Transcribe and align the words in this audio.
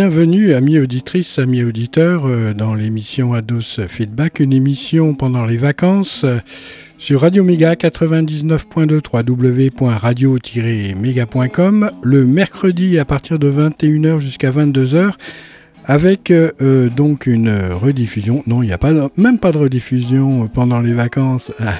Bienvenue, 0.00 0.54
amis 0.54 0.78
auditrices, 0.78 1.40
amis 1.40 1.64
auditeurs, 1.64 2.24
euh, 2.24 2.54
dans 2.54 2.74
l'émission 2.74 3.34
Ados 3.34 3.80
Feedback, 3.88 4.38
une 4.38 4.52
émission 4.52 5.14
pendant 5.14 5.44
les 5.44 5.56
vacances 5.56 6.22
euh, 6.22 6.38
sur 6.98 7.22
Radio 7.22 7.42
Méga 7.42 7.74
99.2 7.74 9.00
www.radio-méga.com 9.12 11.90
le 12.00 12.26
mercredi 12.26 12.96
à 13.00 13.04
partir 13.04 13.40
de 13.40 13.50
21h 13.50 14.20
jusqu'à 14.20 14.52
22h 14.52 15.14
avec 15.84 16.30
euh, 16.30 16.88
donc 16.90 17.26
une 17.26 17.50
rediffusion. 17.50 18.44
Non, 18.46 18.62
il 18.62 18.66
n'y 18.66 18.72
a 18.72 18.78
pas, 18.78 18.92
même 19.16 19.40
pas 19.40 19.50
de 19.50 19.58
rediffusion 19.58 20.46
pendant 20.46 20.78
les 20.78 20.92
vacances. 20.92 21.50
Ah. 21.58 21.74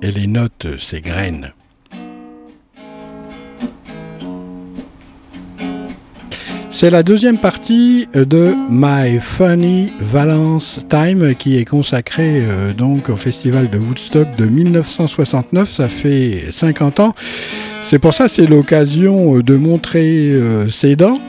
Et 0.00 0.10
les 0.10 0.26
notes 0.26 0.78
s'égrènent. 0.78 1.52
C'est 6.76 6.90
la 6.90 7.04
deuxième 7.04 7.38
partie 7.38 8.08
de 8.14 8.52
My 8.68 9.20
Funny 9.20 9.92
Valence 10.00 10.80
Time 10.88 11.36
qui 11.36 11.56
est 11.56 11.64
consacrée 11.64 12.40
euh, 12.40 12.72
donc 12.72 13.10
au 13.10 13.16
festival 13.16 13.70
de 13.70 13.78
Woodstock 13.78 14.34
de 14.36 14.46
1969. 14.46 15.72
Ça 15.72 15.88
fait 15.88 16.46
50 16.50 16.98
ans. 16.98 17.14
C'est 17.80 18.00
pour 18.00 18.12
ça 18.12 18.26
c'est 18.26 18.46
l'occasion 18.46 19.36
euh, 19.36 19.42
de 19.44 19.54
montrer 19.54 20.32
euh, 20.32 20.68
ses 20.68 20.96
dents. 20.96 21.20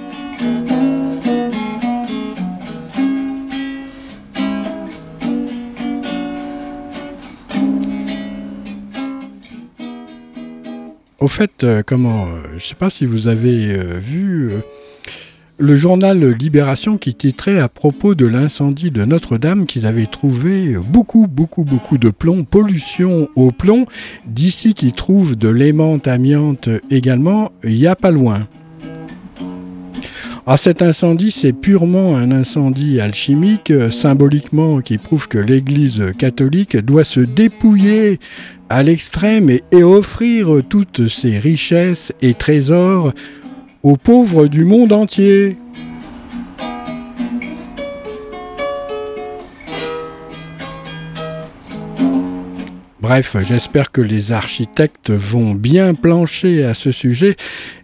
Au 11.20 11.28
fait, 11.28 11.66
comment, 11.86 12.28
je 12.50 12.56
ne 12.56 12.60
sais 12.60 12.76
pas 12.76 12.90
si 12.90 13.06
vous 13.06 13.28
avez 13.28 13.78
vu 14.00 14.52
le 15.58 15.78
journal 15.78 16.32
Libération 16.32 16.98
qui 16.98 17.14
titrait 17.14 17.60
à 17.60 17.70
propos 17.70 18.14
de 18.14 18.26
l'incendie 18.26 18.92
de 18.92 19.06
Notre-Dame 19.06 19.66
qu'ils 19.66 19.86
avaient 19.86 20.06
trouvé 20.06 20.76
beaucoup, 20.76 21.28
beaucoup, 21.28 21.64
beaucoup 21.64 21.98
de 21.98 22.10
plomb, 22.10 22.44
pollution 22.44 23.30
au 23.36 23.52
plomb, 23.52 23.86
d'ici 24.26 24.74
qu'ils 24.74 24.92
trouvent 24.92 25.36
de 25.36 25.48
l'aimante 25.48 26.08
amiante 26.08 26.70
également, 26.92 27.52
il 27.64 27.76
n'y 27.76 27.88
a 27.88 27.96
pas 27.96 28.12
loin. 28.12 28.48
Ah, 30.48 30.58
cet 30.58 30.84
incendie, 30.84 31.32
c'est 31.32 31.54
purement 31.54 32.18
un 32.18 32.32
incendie 32.32 33.00
alchimique, 33.00 33.74
symboliquement 33.90 34.82
qui 34.82 35.00
prouve 35.00 35.28
que 35.28 35.40
l'Église 35.40 36.04
catholique 36.20 36.78
doit 36.78 37.04
se 37.04 37.22
dépouiller 37.22 38.20
à 38.70 38.84
l'extrême 38.84 39.50
et 39.50 39.84
offrir 39.84 40.62
toutes 40.70 41.08
ses 41.08 41.40
richesses 41.40 42.14
et 42.22 42.36
trésors 42.36 43.12
aux 43.86 43.98
pauvres 43.98 44.48
du 44.48 44.66
monde 44.66 44.92
entier. 44.92 45.58
Bref, 53.00 53.38
j'espère 53.48 53.92
que 53.92 54.02
les 54.02 54.32
architectes 54.32 55.12
vont 55.12 55.54
bien 55.54 55.94
plancher 55.94 56.64
à 56.64 56.74
ce 56.74 56.90
sujet 56.90 57.36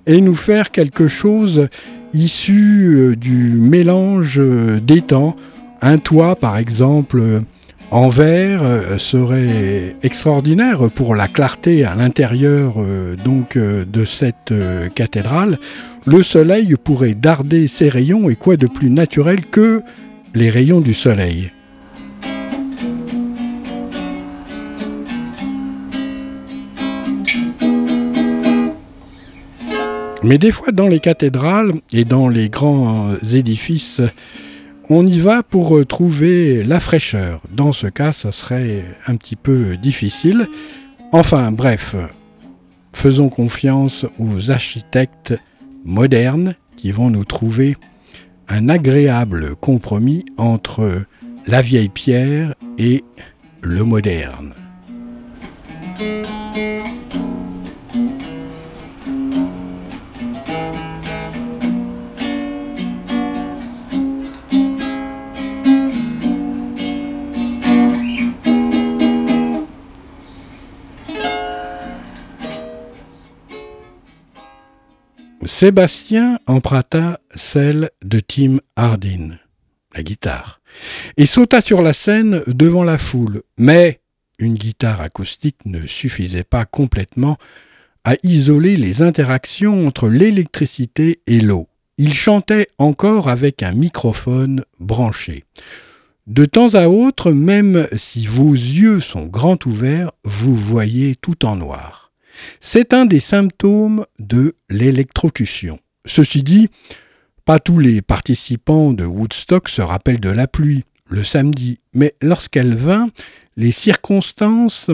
et 0.08 0.22
nous 0.22 0.34
faire 0.34 0.72
quelque 0.72 1.08
chose 1.08 1.68
issu 2.14 2.96
euh, 2.96 3.16
du 3.16 3.36
mélange 3.36 4.40
euh, 4.40 4.80
des 4.80 5.02
temps. 5.02 5.36
Un 5.84 6.00
toit, 6.00 6.36
par 6.36 6.58
exemple, 6.58 7.44
en 7.92 8.10
verre 8.10 8.64
euh, 8.64 8.98
serait 8.98 9.96
extraordinaire 10.02 10.90
pour 10.96 11.14
la 11.14 11.28
clarté 11.28 11.84
à 11.84 11.96
l'intérieur 11.96 12.76
donc 13.24 13.58
de 13.58 14.06
cette 14.06 14.54
cathédrale. 14.96 15.60
Le 16.06 16.24
soleil 16.24 16.76
pourrait 16.82 17.14
darder 17.14 17.68
ses 17.68 17.90
rayons 17.90 18.30
et 18.30 18.36
quoi 18.36 18.58
de 18.58 18.68
plus 18.68 18.90
naturel 18.90 19.46
que 19.46 19.84
les 20.34 20.50
rayons 20.50 20.82
du 20.82 20.94
soleil. 20.94 21.52
Mais 30.24 30.38
des 30.38 30.52
fois 30.52 30.72
dans 30.72 30.88
les 30.88 31.00
cathédrales 31.00 31.74
et 31.92 32.06
dans 32.06 32.28
les 32.28 32.50
grands 32.50 33.10
édifices, 33.34 34.02
on 34.94 35.08
y 35.08 35.20
va 35.20 35.42
pour 35.42 35.86
trouver 35.86 36.64
la 36.64 36.80
fraîcheur. 36.80 37.42
Dans 37.52 37.72
ce 37.72 37.88
cas, 37.88 38.12
ça 38.12 38.32
serait 38.32 38.84
un 39.08 39.16
petit 39.16 39.36
peu 39.36 39.78
difficile. 39.78 40.48
Enfin 41.12 41.52
bref, 41.52 41.96
faisons 42.94 43.30
confiance 43.30 44.06
aux 44.20 44.52
architectes 44.52 45.34
modernes 45.86 46.56
qui 46.76 46.92
vont 46.92 47.10
nous 47.10 47.26
trouver 47.26 47.78
un 48.50 48.70
agréable 48.70 49.56
compromis 49.56 50.26
entre 50.38 51.04
la 51.48 51.62
vieille 51.62 51.90
pierre 51.90 52.56
et 52.78 53.04
le 53.62 53.84
moderne. 53.84 54.54
Sébastien 75.44 76.40
emprunta 76.46 77.20
celle 77.34 77.90
de 78.04 78.20
Tim 78.20 78.60
Hardin, 78.76 79.38
la 79.96 80.04
guitare, 80.04 80.62
et 81.18 81.26
sauta 81.26 81.62
sur 81.62 81.82
la 81.82 81.94
scène 81.94 82.44
devant 82.46 82.84
la 82.84 83.00
foule. 83.00 83.42
Mais 83.58 84.02
une 84.38 84.54
guitare 84.54 85.02
acoustique 85.02 85.58
ne 85.66 85.88
suffisait 85.88 86.44
pas 86.44 86.66
complètement 86.66 87.38
à 88.04 88.16
isoler 88.22 88.78
les 88.78 89.02
interactions 89.02 89.88
entre 89.88 90.10
l'électricité 90.10 91.22
et 91.26 91.40
l'eau. 91.40 91.68
Il 91.98 92.14
chantait 92.14 92.68
encore 92.78 93.28
avec 93.28 93.64
un 93.64 93.72
microphone 93.72 94.64
branché. 94.80 95.44
De 96.28 96.46
temps 96.46 96.76
à 96.76 96.88
autre, 96.88 97.32
même 97.32 97.88
si 97.96 98.28
vos 98.28 98.54
yeux 98.54 99.00
sont 99.00 99.26
grands 99.26 99.60
ouverts, 99.66 100.12
vous 100.24 100.56
voyez 100.56 101.16
tout 101.16 101.46
en 101.46 101.56
noir. 101.56 102.11
C'est 102.60 102.94
un 102.94 103.06
des 103.06 103.20
symptômes 103.20 104.06
de 104.20 104.56
l'électrocution. 104.70 105.80
Ceci 106.06 106.44
dit, 106.44 106.70
pas 107.46 107.60
tous 107.60 107.80
les 107.80 108.02
participants 108.02 108.94
de 108.94 109.06
Woodstock 109.06 109.70
se 109.70 109.82
rappellent 109.82 110.20
de 110.20 110.30
la 110.30 110.48
pluie 110.48 110.84
le 111.10 111.24
samedi, 111.24 111.78
mais 111.94 112.16
lorsqu'elle 112.22 112.76
vint, 112.76 113.10
les 113.58 113.72
circonstances 113.72 114.90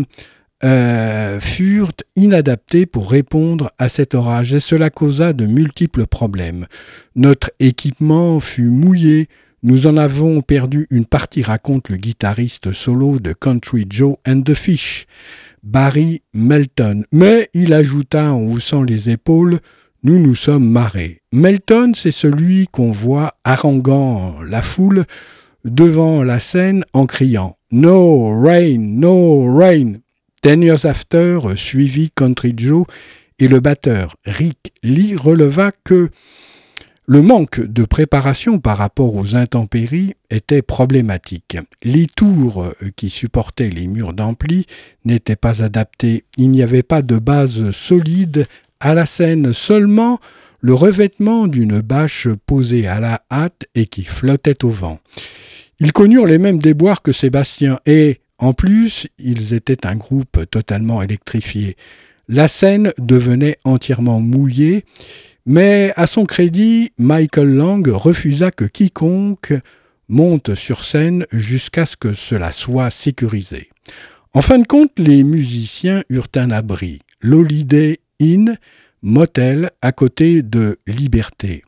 euh, 0.64 1.40
furent 1.40 1.92
inadaptées 2.16 2.88
pour 2.88 3.12
répondre 3.12 3.72
à 3.78 3.90
cet 3.90 4.16
orage 4.16 4.54
et 4.54 4.60
cela 4.60 4.90
causa 4.90 5.34
de 5.34 5.46
multiples 5.46 6.08
problèmes. 6.08 6.66
Notre 7.16 7.52
équipement 7.60 8.40
fut 8.40 8.70
mouillé, 8.70 9.28
nous 9.62 9.86
en 9.86 9.98
avons 9.98 10.42
perdu 10.42 10.88
une 10.90 11.06
partie, 11.06 11.44
raconte 11.44 11.90
le 11.90 11.98
guitariste 11.98 12.74
solo 12.74 13.20
de 13.20 13.34
Country 13.34 13.86
Joe 13.88 14.16
and 14.28 14.42
the 14.42 14.56
Fish. 14.56 15.06
Barry 15.68 16.22
Melton. 16.34 17.04
Mais 17.12 17.50
il 17.54 17.74
ajouta 17.74 18.32
en 18.32 18.42
haussant 18.44 18.84
les 18.84 19.10
épaules 19.10 19.60
Nous 20.02 20.18
nous 20.18 20.34
sommes 20.34 20.70
marrés. 20.70 21.22
Melton, 21.34 21.92
c'est 21.94 22.14
celui 22.14 22.68
qu'on 22.72 22.94
voit 22.94 23.34
haranguant 23.44 24.38
la 24.48 24.62
foule 24.62 25.04
devant 25.66 26.24
la 26.24 26.40
scène 26.40 26.86
en 26.94 27.06
criant 27.06 27.58
No 27.70 28.40
rain, 28.42 28.78
no 28.78 29.54
rain. 29.54 29.96
Ten 30.42 30.62
years 30.62 30.86
after, 30.86 31.40
suivi 31.58 32.12
Country 32.12 32.54
Joe 32.56 32.86
et 33.38 33.50
le 33.50 33.60
batteur 33.60 34.16
Rick 34.26 34.72
Lee 34.84 35.18
releva 35.18 35.74
que 35.84 36.10
le 37.10 37.22
manque 37.22 37.62
de 37.62 37.86
préparation 37.86 38.60
par 38.60 38.78
rapport 38.78 39.16
aux 39.16 39.36
intempéries 39.36 40.16
était 40.30 40.62
problématique. 40.62 41.58
Les 41.82 42.06
tours 42.06 42.64
euh, 42.64 42.74
qui 42.98 43.10
supportaient 43.10 43.70
les 43.70 43.88
murs 43.88 44.12
d'ampli 44.12 44.66
n'étaient 45.06 45.38
pas 45.38 45.64
adaptés. 45.64 46.26
Il 46.36 46.52
n'y 46.52 46.62
avait 46.62 46.84
pas 46.84 47.02
de 47.02 47.18
base 47.18 47.72
solide 47.72 48.46
à 48.82 48.94
la 48.94 49.06
scène, 49.06 49.54
seulement 49.54 50.20
le 50.60 50.74
revêtement 50.74 51.48
d'une 51.48 51.80
bâche 51.80 52.28
posée 52.46 52.88
à 52.88 53.00
la 53.00 53.22
hâte 53.32 53.68
et 53.74 53.86
qui 53.86 54.04
flottait 54.04 54.66
au 54.66 54.70
vent. 54.70 55.00
Ils 55.80 55.94
connurent 55.94 56.26
les 56.26 56.40
mêmes 56.40 56.60
déboires 56.60 57.02
que 57.02 57.14
Sébastien 57.14 57.80
et, 57.86 58.20
en 58.38 58.52
plus, 58.52 59.08
ils 59.18 59.54
étaient 59.54 59.88
un 59.88 59.96
groupe 59.96 60.46
totalement 60.52 61.02
électrifié. 61.02 61.78
La 62.28 62.50
scène 62.50 62.92
devenait 62.98 63.60
entièrement 63.64 64.20
mouillée 64.20 64.84
mais 65.48 65.94
à 65.96 66.08
son 66.08 66.26
crédit, 66.26 66.92
Michael 66.98 67.56
Lang 67.56 67.88
refusa 67.88 68.52
que 68.52 68.66
quiconque 68.66 69.54
monte 70.10 70.56
sur 70.56 70.84
scène 70.84 71.26
jusqu'à 71.32 71.86
ce 71.86 71.96
que 71.96 72.12
cela 72.12 72.52
soit 72.52 72.90
sécurisé. 72.90 73.70
En 74.34 74.42
fin 74.42 74.60
de 74.60 74.68
compte, 74.68 74.92
les 74.98 75.24
musiciens 75.24 76.04
eurent 76.10 76.28
un 76.36 76.52
abri, 76.52 77.00
l'Holiday 77.22 77.98
Inn, 78.22 78.58
motel 79.02 79.72
à 79.82 79.94
côté 79.94 80.42
de 80.42 80.80
Liberté. 80.86 81.64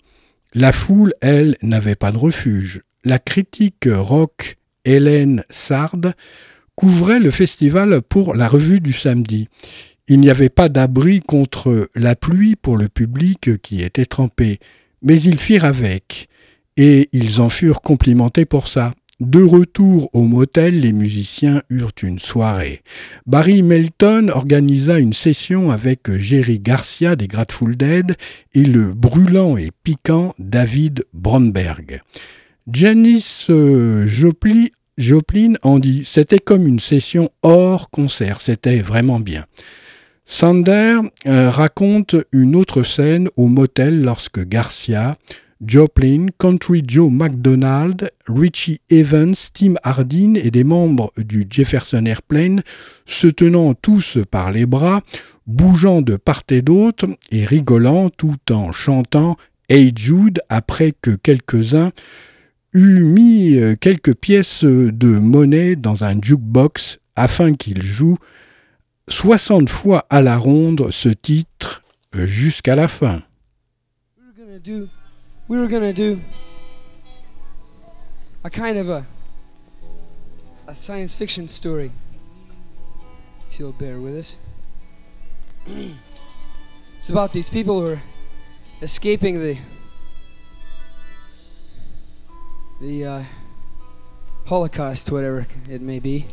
La 0.54 0.74
foule, 0.74 1.14
elle, 1.22 1.56
n'avait 1.62 1.96
pas 1.96 2.12
de 2.12 2.18
refuge. 2.18 2.82
La 3.06 3.18
critique 3.18 3.88
rock 3.90 4.58
Hélène 4.84 5.46
Sard 5.50 6.02
couvrait 6.76 7.20
le 7.20 7.32
festival 7.32 8.02
pour 8.02 8.36
la 8.36 8.50
revue 8.50 8.82
du 8.82 8.92
samedi. 8.92 9.48
Il 10.10 10.20
n'y 10.20 10.32
avait 10.32 10.50
pas 10.50 10.70
d'abri 10.70 11.22
contre 11.22 11.88
la 11.94 12.16
pluie 12.16 12.56
pour 12.56 12.78
le 12.78 12.90
public 12.90 13.62
qui 13.62 13.84
était 13.84 14.06
trempé, 14.06 14.60
mais 15.04 15.22
ils 15.22 15.40
firent 15.40 15.66
avec, 15.66 16.30
et 16.78 17.10
ils 17.14 17.42
en 17.42 17.50
furent 17.52 17.82
complimentés 17.82 18.46
pour 18.46 18.68
ça. 18.68 18.96
De 19.20 19.44
retour 19.44 20.10
au 20.14 20.24
motel, 20.24 20.80
les 20.80 20.94
musiciens 20.94 21.62
eurent 21.70 21.92
une 22.02 22.18
soirée. 22.18 22.82
Barry 23.28 23.62
Melton 23.62 24.30
organisa 24.34 24.98
une 24.98 25.14
session 25.14 25.70
avec 25.70 26.10
Jerry 26.18 26.60
Garcia 26.60 27.16
des 27.16 27.28
Grateful 27.28 27.78
Dead 27.78 28.16
et 28.56 28.64
le 28.64 28.94
brûlant 28.94 29.58
et 29.58 29.70
piquant 29.84 30.34
David 30.40 31.04
Bromberg. 31.14 32.02
Janice 32.72 33.48
euh, 33.52 34.08
Joplin, 34.08 35.54
en 35.62 35.78
dit 35.78 36.04
C'était 36.04 36.40
comme 36.40 36.66
une 36.66 36.80
session 36.80 37.30
hors 37.44 37.92
concert, 37.92 38.42
c'était 38.42 38.80
vraiment 38.80 39.20
bien. 39.20 39.46
Sander 40.32 41.00
euh, 41.26 41.50
raconte 41.50 42.16
une 42.32 42.56
autre 42.56 42.84
scène 42.84 43.30
au 43.36 43.48
motel 43.48 44.04
lorsque 44.04 44.48
Garcia, 44.48 45.18
Joplin, 45.66 46.28
Country 46.38 46.84
Joe 46.88 47.12
McDonald, 47.12 48.12
Richie 48.28 48.80
Evans, 48.92 49.34
Tim 49.56 49.74
Hardin 49.84 50.36
et 50.36 50.52
des 50.52 50.64
membres 50.64 51.12
du 51.18 51.48
Jefferson 51.50 52.06
Airplane, 52.06 52.62
se 53.08 53.26
tenant 53.26 53.74
tous 53.74 54.20
par 54.30 54.52
les 54.52 54.68
bras, 54.68 55.02
bougeant 55.48 56.04
de 56.04 56.16
part 56.16 56.44
et 56.52 56.62
d'autre 56.62 57.08
et 57.32 57.44
rigolant 57.44 58.12
tout 58.12 58.38
en 58.52 58.72
chantant 58.72 59.36
Hey 59.68 59.92
Jude 59.96 60.42
après 60.48 60.94
que 61.02 61.16
quelques-uns 61.16 61.90
eut 62.74 63.04
mis 63.04 63.58
euh, 63.58 63.74
quelques 63.76 64.14
pièces 64.14 64.64
de 64.64 65.08
monnaie 65.08 65.76
dans 65.76 66.04
un 66.04 66.22
jukebox 66.22 67.00
afin 67.16 67.56
qu'il 67.56 67.82
joue 67.82 68.20
60 69.10 69.70
fois 69.70 70.06
à 70.10 70.22
la 70.22 70.38
ronde 70.38 70.90
ce 70.92 71.10
titre 71.10 71.84
euh, 72.16 72.26
jusqu'à 72.26 72.76
la 72.76 72.88
fin. 72.88 73.22
we 75.48 75.58
were 75.58 75.68
gonna 75.68 75.94
do 75.94 76.20
a 78.44 78.50
kind 78.50 78.78
of 78.78 78.90
a 78.90 79.06
a 80.70 80.76
science 80.76 81.16
fiction 81.16 81.48
story. 81.48 81.92
If 83.50 83.60
you'll 83.60 83.72
bear 83.72 84.00
with 84.00 84.16
us. 84.16 84.38
it's 86.96 87.10
about 87.10 87.32
these 87.34 87.50
people 87.50 87.82
who 87.82 87.88
are 87.88 88.02
escaping 88.82 89.40
the 89.40 89.58
the 92.82 93.06
uh, 93.06 93.24
Holocaust, 94.46 95.12
whatever 95.12 95.48
it 95.68 95.82
may 95.82 96.00
be, 96.00 96.28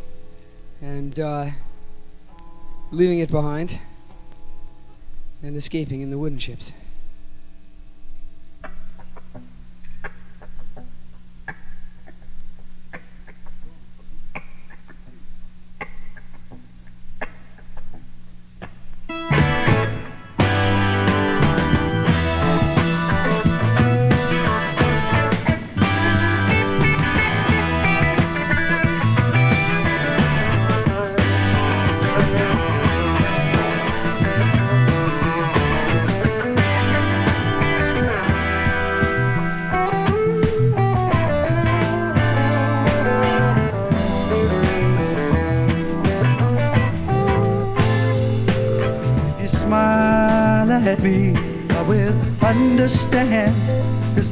and 0.83 1.19
uh, 1.19 1.47
leaving 2.91 3.19
it 3.19 3.31
behind 3.31 3.79
and 5.43 5.57
escaping 5.57 6.01
in 6.01 6.11
the 6.11 6.19
wooden 6.19 6.39
ships. 6.39 6.73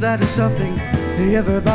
That 0.05 0.21
is 0.21 0.29
something 0.29 0.79
everybody 1.35 1.74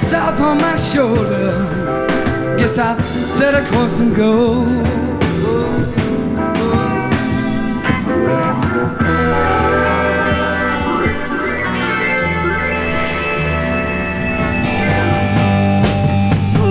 south 0.00 0.40
on 0.40 0.58
my 0.58 0.76
shoulder. 0.76 1.52
Guess 2.56 2.78
I'll 2.78 2.98
set 3.26 3.54
a 3.54 3.64
course 3.70 4.00
and 4.00 4.14
go. 4.14 4.64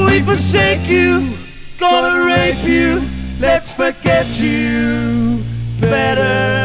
We 0.06 0.20
forsake 0.22 0.88
you, 0.90 1.34
gonna 1.78 2.26
rape 2.26 2.64
you. 2.64 3.08
Let's 3.40 3.72
forget 3.72 4.28
you 4.40 5.44
better 5.80 6.59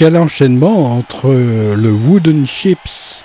quel 0.00 0.16
enchaînement 0.16 0.96
entre 0.96 1.28
le 1.28 1.92
Wooden 1.92 2.46
Ships 2.46 3.22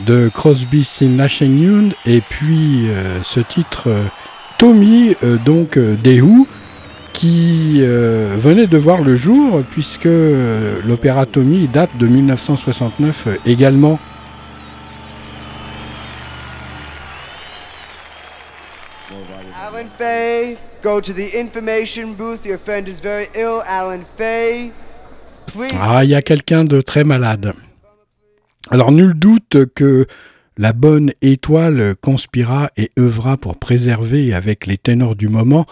de 0.00 0.30
Crosby, 0.32 0.82
Stills, 0.82 1.14
Nash 1.14 1.42
Young 1.42 1.92
et 2.06 2.22
puis 2.22 2.88
euh, 2.88 3.22
ce 3.22 3.38
titre 3.40 3.88
euh, 3.88 4.02
Tommy, 4.56 5.14
euh, 5.22 5.36
donc 5.36 5.78
des 5.78 6.22
Who, 6.22 6.46
qui 7.12 7.82
venait 7.82 8.66
de 8.66 8.78
voir 8.78 9.02
le 9.02 9.14
jour 9.14 9.62
puisque 9.70 10.08
l'opéra 10.86 11.26
Tommy 11.26 11.68
date 11.68 11.90
de 11.98 12.06
1969 12.06 13.28
également. 13.44 13.98
Alan 19.62 19.84
Fay, 19.98 20.56
go 20.82 20.98
to 20.98 21.12
the 21.12 21.34
information 21.38 22.14
booth. 22.14 22.46
Your 22.46 22.58
friend 22.58 22.88
is 22.88 23.00
very 23.02 23.28
ill, 23.34 23.62
Alan 23.66 24.00
Fay. 24.16 24.72
Ah, 25.80 26.04
il 26.04 26.10
y 26.10 26.14
a 26.14 26.22
quelqu'un 26.22 26.64
de 26.64 26.80
très 26.80 27.04
malade. 27.04 27.52
Alors 28.70 28.92
nul 28.92 29.14
doute 29.14 29.58
que 29.74 30.06
la 30.58 30.72
bonne 30.72 31.12
étoile 31.22 31.94
conspira 32.00 32.70
et 32.76 32.90
œuvra 32.98 33.36
pour 33.36 33.56
préserver 33.56 34.34
avec 34.34 34.66
les 34.66 34.78
ténors 34.78 35.16
du 35.16 35.28
moment 35.28 35.66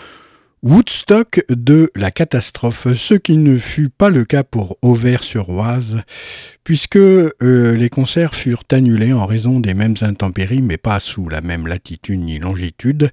Woodstock 0.64 1.44
de 1.50 1.90
la 1.94 2.10
catastrophe, 2.10 2.90
ce 2.94 3.12
qui 3.12 3.36
ne 3.36 3.58
fut 3.58 3.90
pas 3.90 4.08
le 4.08 4.24
cas 4.24 4.44
pour 4.44 4.78
Auvers-sur-Oise, 4.80 6.00
puisque 6.64 6.96
euh, 6.96 7.30
les 7.40 7.90
concerts 7.90 8.34
furent 8.34 8.64
annulés 8.72 9.12
en 9.12 9.26
raison 9.26 9.60
des 9.60 9.74
mêmes 9.74 9.96
intempéries, 10.00 10.62
mais 10.62 10.78
pas 10.78 11.00
sous 11.00 11.28
la 11.28 11.42
même 11.42 11.66
latitude 11.66 12.20
ni 12.20 12.38
longitude. 12.38 13.10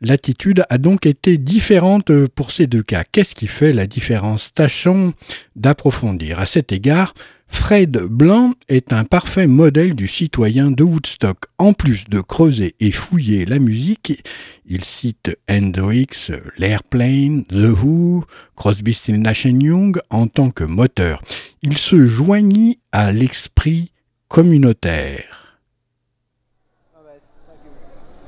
L'attitude 0.00 0.64
a 0.70 0.78
donc 0.78 1.06
été 1.06 1.38
différente 1.38 2.12
pour 2.28 2.50
ces 2.50 2.66
deux 2.66 2.82
cas. 2.82 3.04
Qu'est-ce 3.04 3.34
qui 3.34 3.46
fait 3.46 3.72
la 3.72 3.86
différence? 3.86 4.52
Tâchons 4.54 5.12
d'approfondir. 5.56 6.38
À 6.38 6.46
cet 6.46 6.72
égard, 6.72 7.14
Fred 7.48 7.96
Blanc 7.96 8.52
est 8.68 8.92
un 8.92 9.04
parfait 9.04 9.46
modèle 9.46 9.94
du 9.94 10.06
citoyen 10.06 10.70
de 10.70 10.84
Woodstock. 10.84 11.38
En 11.56 11.72
plus 11.72 12.04
de 12.04 12.20
creuser 12.20 12.76
et 12.78 12.92
fouiller 12.92 13.44
la 13.46 13.58
musique, 13.58 14.22
il 14.66 14.84
cite 14.84 15.36
Hendrix, 15.50 16.30
l'Airplane, 16.58 17.44
The 17.46 17.72
Who, 17.82 18.24
Crosby, 18.54 18.94
Still 18.94 19.20
Nash 19.20 19.46
Young 19.46 19.98
en 20.10 20.26
tant 20.26 20.50
que 20.50 20.64
moteur. 20.64 21.22
Il 21.62 21.78
se 21.78 22.06
joignit 22.06 22.78
à 22.92 23.12
l'esprit 23.12 23.92
communautaire. 24.28 25.47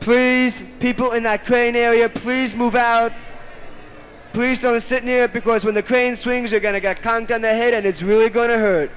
Please, 0.01 0.63
people 0.81 1.13
in 1.13 1.23
that 1.25 1.47
crane 1.47 1.77
area, 1.77 2.09
please 2.09 2.55
move 2.55 2.75
out. 2.75 3.13
Please 4.33 4.59
don't 4.59 4.81
sit 4.81 5.05
near 5.05 5.25
it 5.25 5.33
because 5.33 5.65
when 5.65 5.75
the 5.75 5.83
crane 5.83 6.17
swings, 6.17 6.53
you're 6.53 6.61
gonna 6.61 6.81
get 6.81 7.03
conked 7.03 7.35
on 7.35 7.41
the 7.41 7.49
head 7.49 7.75
and 7.75 7.87
it's 7.87 8.03
really 8.03 8.29
gonna 8.29 8.59
hurt. 8.59 8.91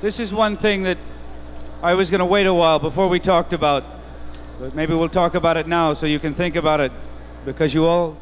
This 0.00 0.20
is 0.20 0.34
one 0.34 0.56
thing 0.56 0.82
that 0.82 0.98
I 1.82 1.94
was 1.94 2.10
going 2.10 2.20
to 2.20 2.24
wait 2.24 2.46
a 2.46 2.54
while 2.54 2.78
before 2.78 3.08
we 3.08 3.20
talked 3.20 3.52
about, 3.52 3.84
but 4.58 4.74
maybe 4.74 4.94
we'll 4.94 5.08
talk 5.08 5.34
about 5.34 5.56
it 5.56 5.66
now 5.66 5.92
so 5.92 6.06
you 6.06 6.18
can 6.18 6.34
think 6.34 6.56
about 6.56 6.80
it 6.80 6.92
because 7.44 7.74
you 7.74 7.84
all 7.84 8.16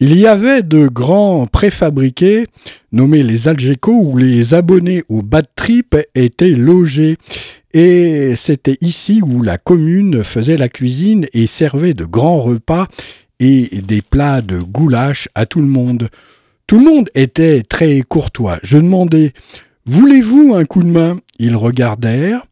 Il 0.00 0.18
y 0.18 0.26
avait 0.26 0.62
de 0.62 0.88
grands 0.88 1.46
préfabriqués 1.46 2.46
nommés 2.92 3.22
les 3.22 3.48
Algeco 3.48 3.92
où 3.92 4.16
les 4.16 4.54
abonnés 4.54 5.04
au 5.08 5.22
bad 5.22 5.46
trip 5.54 5.96
étaient 6.14 6.50
logés. 6.50 7.16
Et 7.72 8.34
c'était 8.34 8.78
ici 8.80 9.20
où 9.22 9.42
la 9.42 9.58
commune 9.58 10.24
faisait 10.24 10.56
la 10.56 10.68
cuisine 10.68 11.26
et 11.32 11.46
servait 11.46 11.94
de 11.94 12.04
grands 12.04 12.42
repas 12.42 12.88
et 13.38 13.82
des 13.82 14.02
plats 14.02 14.42
de 14.42 14.58
goulash 14.58 15.28
à 15.34 15.46
tout 15.46 15.60
le 15.60 15.68
monde. 15.68 16.08
Tout 16.66 16.78
le 16.78 16.84
monde 16.84 17.10
était 17.14 17.62
très 17.62 18.02
courtois. 18.02 18.58
Je 18.62 18.78
demandais 18.78 19.32
Voulez-vous 19.86 20.54
un 20.54 20.64
coup 20.64 20.82
de 20.82 20.88
main? 20.88 21.18
Ils 21.38 21.56
regardèrent 21.56 22.44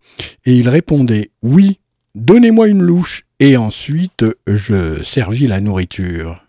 et 0.45 0.55
ils 0.55 0.69
répondaient 0.69 1.31
Oui, 1.43 1.79
donnez-moi 2.15 2.69
une 2.69 2.83
louche. 2.83 3.25
Et 3.41 3.57
ensuite, 3.57 4.25
je 4.47 5.03
servis 5.03 5.47
la 5.47 5.61
nourriture. 5.61 6.41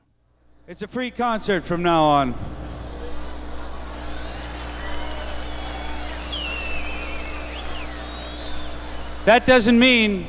It's 0.68 0.82
a 0.82 0.88
free 0.88 1.12
concert 1.12 1.64
from 1.64 1.84
now 1.84 2.04
on. 2.04 2.34
That 9.26 9.46
doesn't 9.46 9.78
mean 9.78 10.26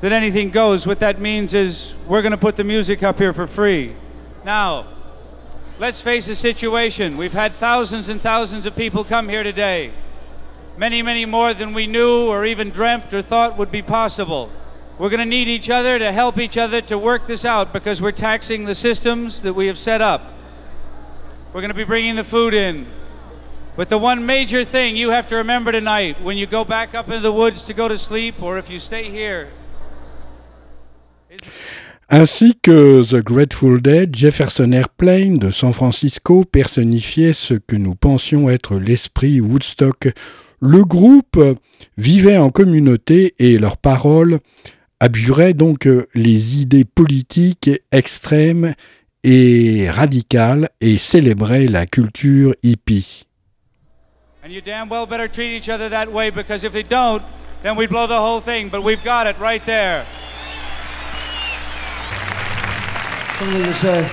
that 0.00 0.12
anything 0.12 0.50
goes. 0.50 0.86
What 0.86 1.00
that 1.00 1.20
means 1.20 1.54
is 1.54 1.94
we're 2.06 2.22
going 2.22 2.32
to 2.32 2.38
put 2.38 2.56
the 2.56 2.64
music 2.64 3.02
up 3.02 3.18
here 3.18 3.32
for 3.32 3.46
free. 3.46 3.92
Now, 4.44 4.86
Let's 5.76 6.00
face 6.00 6.26
the 6.26 6.36
situation. 6.36 7.16
We've 7.16 7.32
had 7.32 7.54
thousands 7.54 8.08
and 8.08 8.20
thousands 8.20 8.64
of 8.64 8.76
people 8.76 9.02
come 9.02 9.28
here 9.28 9.42
today. 9.42 9.90
Many, 10.78 11.02
many 11.02 11.26
more 11.26 11.52
than 11.52 11.72
we 11.72 11.88
knew 11.88 12.28
or 12.28 12.44
even 12.44 12.70
dreamt 12.70 13.12
or 13.12 13.22
thought 13.22 13.58
would 13.58 13.72
be 13.72 13.82
possible. 13.82 14.50
We're 14.98 15.10
going 15.10 15.20
to 15.20 15.26
need 15.26 15.48
each 15.48 15.70
other 15.70 15.98
to 15.98 16.12
help 16.12 16.38
each 16.38 16.56
other 16.56 16.80
to 16.82 16.98
work 16.98 17.26
this 17.26 17.44
out 17.44 17.72
because 17.72 18.00
we're 18.00 18.12
taxing 18.12 18.64
the 18.64 18.74
systems 18.74 19.42
that 19.42 19.54
we 19.54 19.66
have 19.66 19.78
set 19.78 20.00
up. 20.00 20.22
We're 21.52 21.60
going 21.60 21.70
to 21.70 21.76
be 21.76 21.84
bringing 21.84 22.16
the 22.16 22.24
food 22.24 22.54
in. 22.54 22.86
But 23.76 23.88
the 23.88 23.98
one 23.98 24.24
major 24.24 24.64
thing 24.64 24.96
you 24.96 25.10
have 25.10 25.26
to 25.28 25.36
remember 25.36 25.72
tonight 25.72 26.20
when 26.20 26.36
you 26.36 26.46
go 26.46 26.64
back 26.64 26.94
up 26.94 27.08
into 27.08 27.20
the 27.20 27.32
woods 27.32 27.62
to 27.62 27.74
go 27.74 27.88
to 27.88 27.98
sleep 27.98 28.40
or 28.42 28.56
if 28.56 28.70
you 28.70 28.78
stay 28.78 29.10
here 29.10 29.48
ainsi 32.10 32.54
que 32.60 33.02
The 33.02 33.22
Grateful 33.22 33.80
Dead, 33.80 34.14
Jefferson 34.14 34.72
Airplane 34.72 35.38
de 35.38 35.50
San 35.50 35.72
Francisco 35.72 36.44
personnifiait 36.44 37.32
ce 37.32 37.54
que 37.54 37.76
nous 37.76 37.94
pensions 37.94 38.48
être 38.48 38.76
l'esprit 38.76 39.40
Woodstock. 39.40 40.08
Le 40.60 40.84
groupe 40.84 41.38
vivait 41.98 42.38
en 42.38 42.50
communauté 42.50 43.34
et 43.38 43.58
leurs 43.58 43.76
paroles 43.76 44.38
abjuraient 45.00 45.54
donc 45.54 45.88
les 46.14 46.60
idées 46.60 46.84
politiques 46.84 47.70
extrêmes 47.92 48.74
et 49.22 49.88
radicales 49.90 50.68
et 50.80 50.98
célébraient 50.98 51.66
la 51.66 51.86
culture 51.86 52.54
hippie. 52.62 53.26
And 54.44 54.50
you 54.50 54.60
damn 54.60 54.90
well 54.90 55.06
better 55.06 55.26
treat 55.26 55.56
each 55.56 55.70
other 55.70 55.88
that 55.88 56.12
way 56.12 56.30
because 56.30 56.64
if 56.64 56.72
they 56.72 56.82
don't, 56.82 57.22
then 57.62 57.76
we 57.76 57.86
blow 57.86 58.06
the 58.06 58.20
whole 58.20 58.40
thing. 58.40 58.68
But 58.68 58.82
we've 58.82 59.02
got 59.02 59.26
it 59.26 59.38
right 59.40 59.64
there. 59.64 60.04
something 63.38 63.64
to 63.64 63.74
say. 63.74 64.10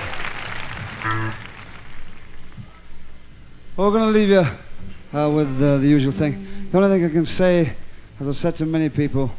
Well, 3.76 3.90
we're 3.90 3.98
going 3.98 4.12
to 4.12 4.18
leave 4.18 4.28
you 4.28 5.18
uh, 5.18 5.30
with 5.30 5.62
uh, 5.62 5.78
the 5.78 5.86
usual 5.86 6.12
thing. 6.12 6.46
The 6.70 6.78
only 6.78 6.98
thing 6.98 7.06
I 7.06 7.12
can 7.12 7.24
say, 7.24 7.74
as 8.20 8.28
I've 8.28 8.36
said 8.36 8.56
to 8.56 8.66
many 8.66 8.88
people, 8.88 9.30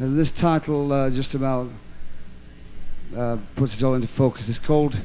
is 0.00 0.14
this 0.16 0.32
title 0.32 0.92
uh, 0.92 1.10
just 1.10 1.34
about 1.34 1.68
uh, 3.16 3.36
puts 3.56 3.76
it 3.76 3.82
all 3.82 3.94
into 3.94 4.08
focus. 4.08 4.48
It's 4.48 4.58
called 4.58 4.96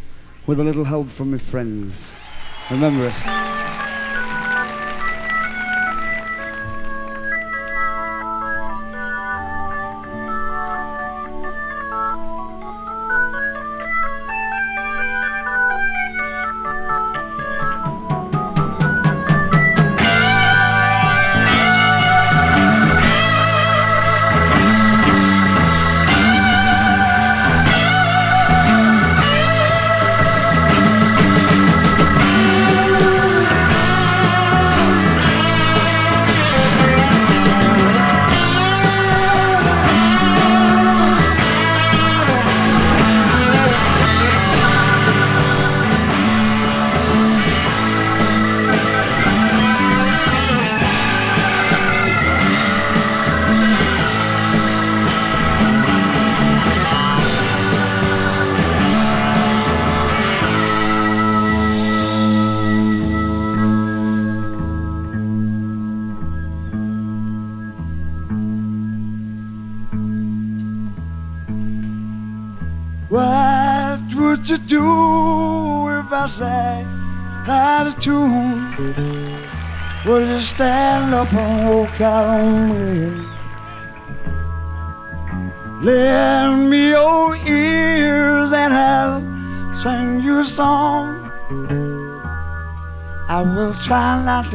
With 0.45 0.59
a 0.59 0.63
Little 0.63 0.85
Help 0.85 1.09
from 1.09 1.31
My 1.31 1.37
Friends. 1.37 2.13
Remember 2.71 3.07
it. 3.07 3.86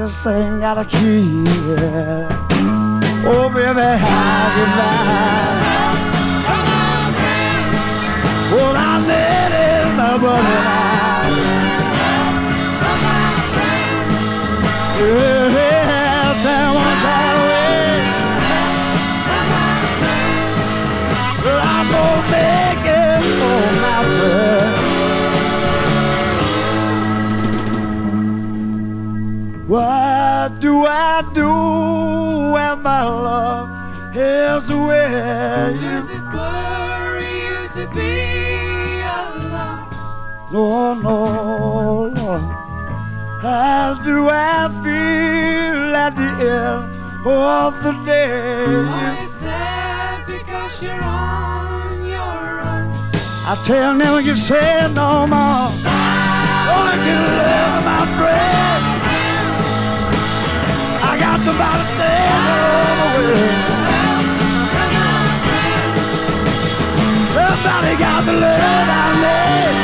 just 0.08 0.26
ain't 0.26 0.58
got 0.58 0.78
a 0.78 0.84
key. 0.84 1.44
Oh, 3.24 3.48
baby, 3.54 3.86
how 4.02 4.50
can 4.56 4.91
I 31.22 31.34
do 31.34 32.52
when 32.52 32.82
my 32.82 33.04
love 33.04 33.70
is 34.14 34.68
away? 34.70 35.76
Does 35.80 36.10
it 36.10 36.24
worry 36.34 37.32
you 37.46 37.68
to 37.76 37.86
be 37.94 38.14
alone? 39.22 39.86
No, 40.50 40.94
no, 40.94 42.08
no. 42.08 42.38
How 43.40 43.94
do 44.02 44.28
I 44.30 44.68
feel 44.82 45.94
at 45.94 46.16
the 46.16 46.30
end 46.42 46.90
of 47.24 47.84
the 47.84 47.92
day? 48.04 48.74
Are 48.74 49.20
you 49.20 49.28
sad 49.28 50.26
because 50.26 50.82
you're 50.82 51.04
on 51.04 52.04
your 52.04 52.60
own? 52.66 52.90
I 53.46 53.62
tell 53.64 53.94
never 53.94 54.22
get 54.22 54.38
sad 54.38 54.94
no 54.94 55.26
more. 55.28 55.70
Only 56.66 56.96
can 57.04 57.20
live 57.38 57.84
my 57.84 58.02
friend. 61.44 61.60
I 61.60 61.74
got 61.74 61.84
somebody 61.84 61.84
standing 61.94 62.46
over 62.52 63.32
with. 63.32 63.72
Somebody 67.34 67.96
got 67.98 68.24
the 68.26 68.32
love 68.32 68.88
I 68.88 69.72
need. 69.74 69.81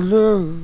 look 0.00 0.55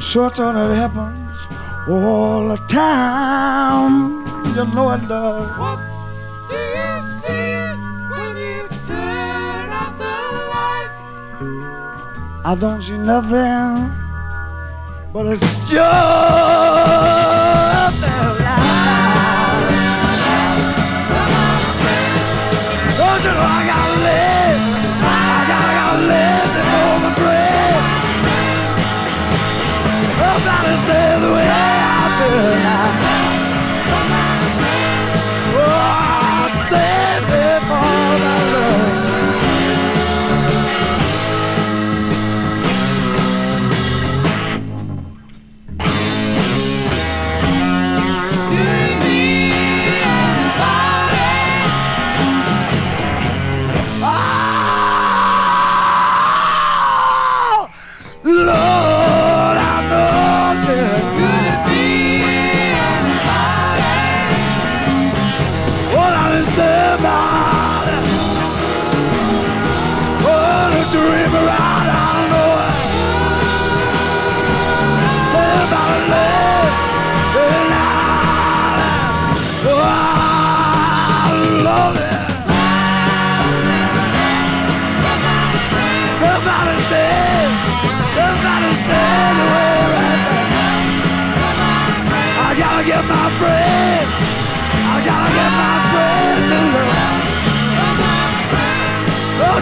I'm 0.00 0.06
certain 0.06 0.56
it 0.56 0.76
happens 0.76 1.38
all 1.86 2.48
the 2.48 2.56
time. 2.68 4.24
You 4.56 4.64
know 4.74 4.92
it 4.92 5.06
does. 5.06 5.58
What 5.58 5.78
do 6.48 6.56
you 6.56 7.00
see 7.20 7.52
when 8.08 8.34
you 8.34 8.66
turn 8.86 9.68
off 9.68 9.92
the 9.98 10.16
light? 10.54 10.96
I 12.46 12.56
don't 12.58 12.80
see 12.80 12.96
nothing, 12.96 13.92
but 15.12 15.26
it's 15.26 15.68
just 15.68 17.29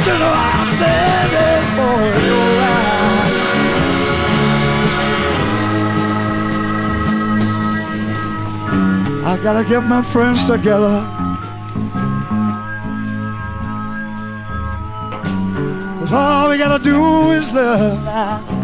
you 0.09 0.19
know 0.19 0.33
I'm 0.35 0.71
for? 1.77 1.99
I 9.31 9.37
gotta 9.43 9.69
get 9.69 9.85
my 9.85 10.03
friends 10.03 10.47
together. 10.47 11.05
Cause 15.99 16.13
all 16.13 16.49
we 16.49 16.57
gotta 16.57 16.83
do 16.83 17.33
is 17.33 17.51
love 17.53 18.58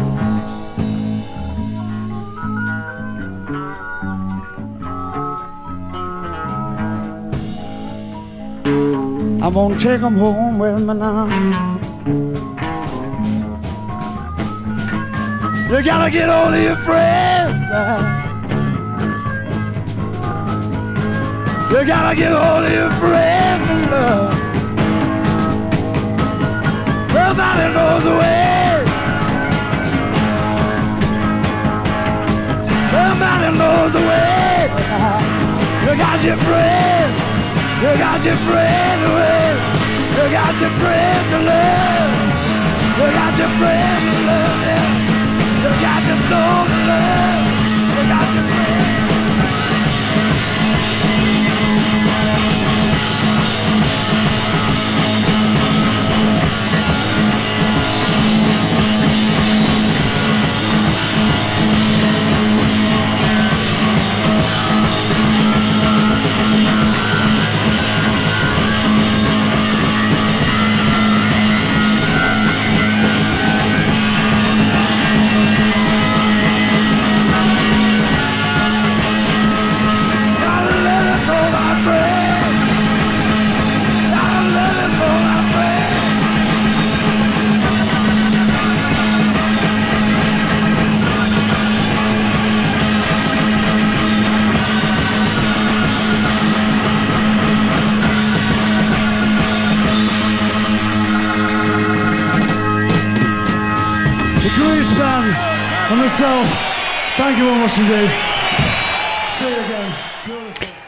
I'm 9.45 9.53
gonna 9.53 9.77
take 9.77 10.01
'em 10.01 10.17
home 10.17 10.57
with 10.57 10.79
me 10.79 10.93
now. 10.95 11.27
You 15.69 15.83
gotta 15.83 16.09
get 16.09 16.29
all 16.29 16.51
of 16.51 16.63
your 16.63 16.75
friends. 16.77 17.53
You 21.71 21.85
gotta 21.85 22.15
get 22.15 22.31
all 22.33 22.63
of 22.65 22.73
your 22.73 22.89
friends 23.01 23.69
in 23.69 23.81
love. 23.91 24.35
Somebody 27.13 27.65
knows 27.75 28.03
the 28.09 28.15
way. 28.21 28.83
Somebody 32.93 33.47
knows 33.59 33.91
the 33.97 34.03
way. 34.09 34.69
You 35.85 35.91
got 36.03 36.23
your 36.23 36.37
friend. 36.47 37.24
You 37.81 37.91
got 37.99 38.23
your 38.23 38.35
friend 38.47 38.99
away. 39.03 39.47
You 40.15 40.31
got 40.31 40.55
your 40.61 40.71
friend 40.79 41.23
to 41.31 41.39
love. 41.51 42.11
You 42.99 43.07
got 43.11 43.37
your 43.37 43.51
friend 43.59 44.01
to 44.11 44.17
love. 44.29 44.59
You 45.63 45.71
got 45.83 46.01
your 46.07 46.19
soul 46.29 46.65
to 46.71 46.87
love. 46.87 47.34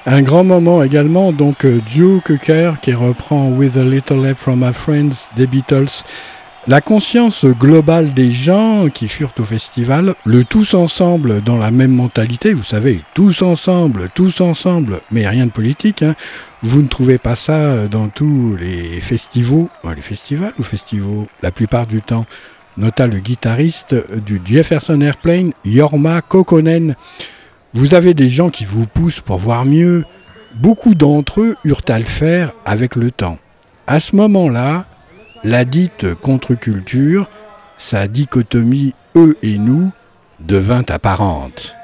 Un 0.06 0.22
grand 0.22 0.44
moment 0.44 0.84
également, 0.84 1.32
donc 1.32 1.66
euh, 1.66 1.80
Joe 1.88 2.22
Cocker 2.24 2.74
qui 2.82 2.94
reprend 2.94 3.48
With 3.50 3.78
a 3.78 3.84
Little 3.84 4.24
Help 4.24 4.38
from 4.38 4.64
My 4.64 4.74
Friends 4.74 5.30
des 5.36 5.48
Beatles. 5.48 6.04
La 6.68 6.82
conscience 6.82 7.46
globale 7.46 8.14
des 8.14 8.30
gens 8.32 8.90
qui 8.94 9.08
furent 9.08 9.34
au 9.40 9.44
festival, 9.44 10.14
le 10.26 10.44
tous 10.44 10.76
ensemble 10.76 11.42
dans 11.42 11.58
la 11.58 11.72
même 11.72 11.94
mentalité, 11.94 12.54
vous 12.54 12.64
savez, 12.64 13.02
tous 13.16 13.42
ensemble, 13.42 14.10
tous 14.14 14.42
ensemble, 14.42 15.00
mais 15.10 15.28
rien 15.28 15.48
de 15.48 15.52
politique, 15.52 16.04
hein. 16.04 16.14
vous 16.62 16.84
ne 16.84 16.88
trouvez 16.88 17.18
pas 17.18 17.36
ça 17.36 17.88
dans 17.88 18.10
tous 18.10 18.56
les 18.60 19.00
festivals, 19.00 19.68
les 19.96 20.02
festivals 20.02 20.54
ou 20.60 20.64
festivals, 20.64 21.26
la 21.42 21.52
plupart 21.52 21.88
du 21.88 22.02
temps, 22.02 22.26
nota 22.78 23.08
le 23.08 23.20
guitariste 23.20 23.96
du 24.26 24.40
Jefferson 24.44 25.02
Airplane, 25.02 25.52
Yorma 25.66 26.22
Kokonen. 26.22 26.96
Vous 27.74 27.94
avez 27.94 28.14
des 28.14 28.30
gens 28.30 28.50
qui 28.50 28.66
vous 28.66 28.88
poussent 28.88 29.22
pour 29.22 29.38
voir 29.38 29.66
mieux. 29.66 30.06
Beaucoup 30.56 30.96
d'entre 30.96 31.42
eux 31.42 31.56
eurent 31.66 31.82
à 31.90 32.00
le 32.00 32.06
faire 32.06 32.54
avec 32.66 32.96
le 32.96 33.12
temps. 33.12 33.38
À 33.86 34.00
ce 34.00 34.16
moment-là, 34.16 34.86
la 35.44 35.66
dite 35.66 36.14
contre-culture, 36.16 37.30
sa 37.78 38.08
dichotomie 38.08 38.94
eux 39.16 39.38
et 39.44 39.58
nous, 39.58 39.92
devint 40.40 40.84
apparente. 40.90 41.76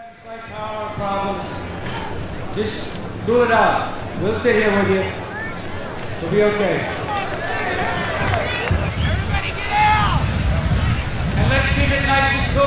And 11.43 11.51
let's 11.51 11.67
keep 11.75 11.91
it 11.91 12.07
nice 12.07 12.31
and 12.31 12.55
cool. 12.55 12.63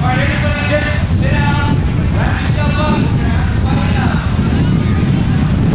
All 0.00 0.08
right, 0.08 0.24
everybody 0.24 0.60
just 0.72 0.88
sit 1.20 1.32
down, 1.32 1.76
wrap 2.16 2.40
yourself 2.40 2.72
up. 2.80 2.96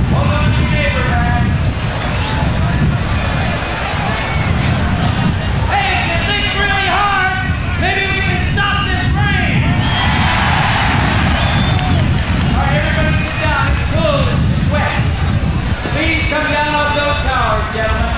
Hold 0.10 0.30
on 0.34 0.50
to 0.50 0.58
your 0.58 0.72
neighbor, 0.74 1.06
man. 1.06 1.46
Hey, 5.70 6.18
if 6.18 6.22
think 6.26 6.46
really 6.58 6.90
hard, 6.98 7.36
maybe 7.86 8.10
we 8.10 8.20
can 8.26 8.42
stop 8.50 8.90
this 8.90 9.06
rain. 9.14 9.70
All 12.58 12.66
right, 12.66 12.74
everybody 12.74 13.14
sit 13.22 13.38
down. 13.38 13.70
It's 13.70 13.86
cool. 13.94 14.26
It's 14.34 14.66
wet. 14.74 14.98
Please 15.94 16.26
come 16.26 16.48
down 16.50 16.74
off 16.74 16.90
those 16.98 17.18
towers, 17.30 17.70
gentlemen. 17.76 18.09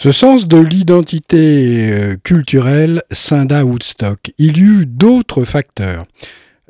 Ce 0.00 0.12
sens 0.12 0.46
de 0.46 0.58
l'identité 0.58 1.90
euh, 1.90 2.16
culturelle 2.22 3.02
scinda 3.10 3.64
Woodstock. 3.64 4.30
Il 4.38 4.56
y 4.56 4.60
eut 4.60 4.86
d'autres 4.86 5.42
facteurs. 5.42 6.06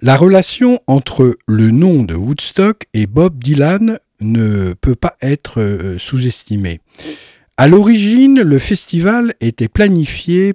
La 0.01 0.17
relation 0.17 0.81
entre 0.87 1.37
le 1.47 1.71
nom 1.71 2.05
de 2.05 2.15
Woodstock 2.15 2.87
et 2.95 3.07
Bob 3.07 3.39
Dylan 3.39 3.99
ne 4.23 4.73
peut 4.73 4.95
pas 4.95 5.19
être 5.21 5.61
euh, 5.61 5.99
sous-estimée. 5.99 6.81
À 7.59 7.69
l'origine, 7.69 8.41
le 8.41 8.59
festival 8.59 9.35
était 9.43 9.69
planifié 9.69 10.55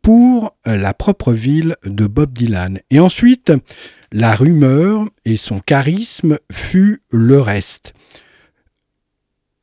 pour 0.00 0.56
euh, 0.68 0.76
la 0.76 0.94
propre 0.94 1.32
ville 1.32 1.74
de 1.84 2.06
Bob 2.06 2.32
Dylan. 2.32 2.78
Et 2.92 3.00
ensuite, 3.00 3.52
la 4.12 4.36
rumeur 4.36 5.06
et 5.24 5.36
son 5.36 5.58
charisme 5.58 6.38
fut 6.52 7.02
le 7.10 7.40
reste 7.40 7.94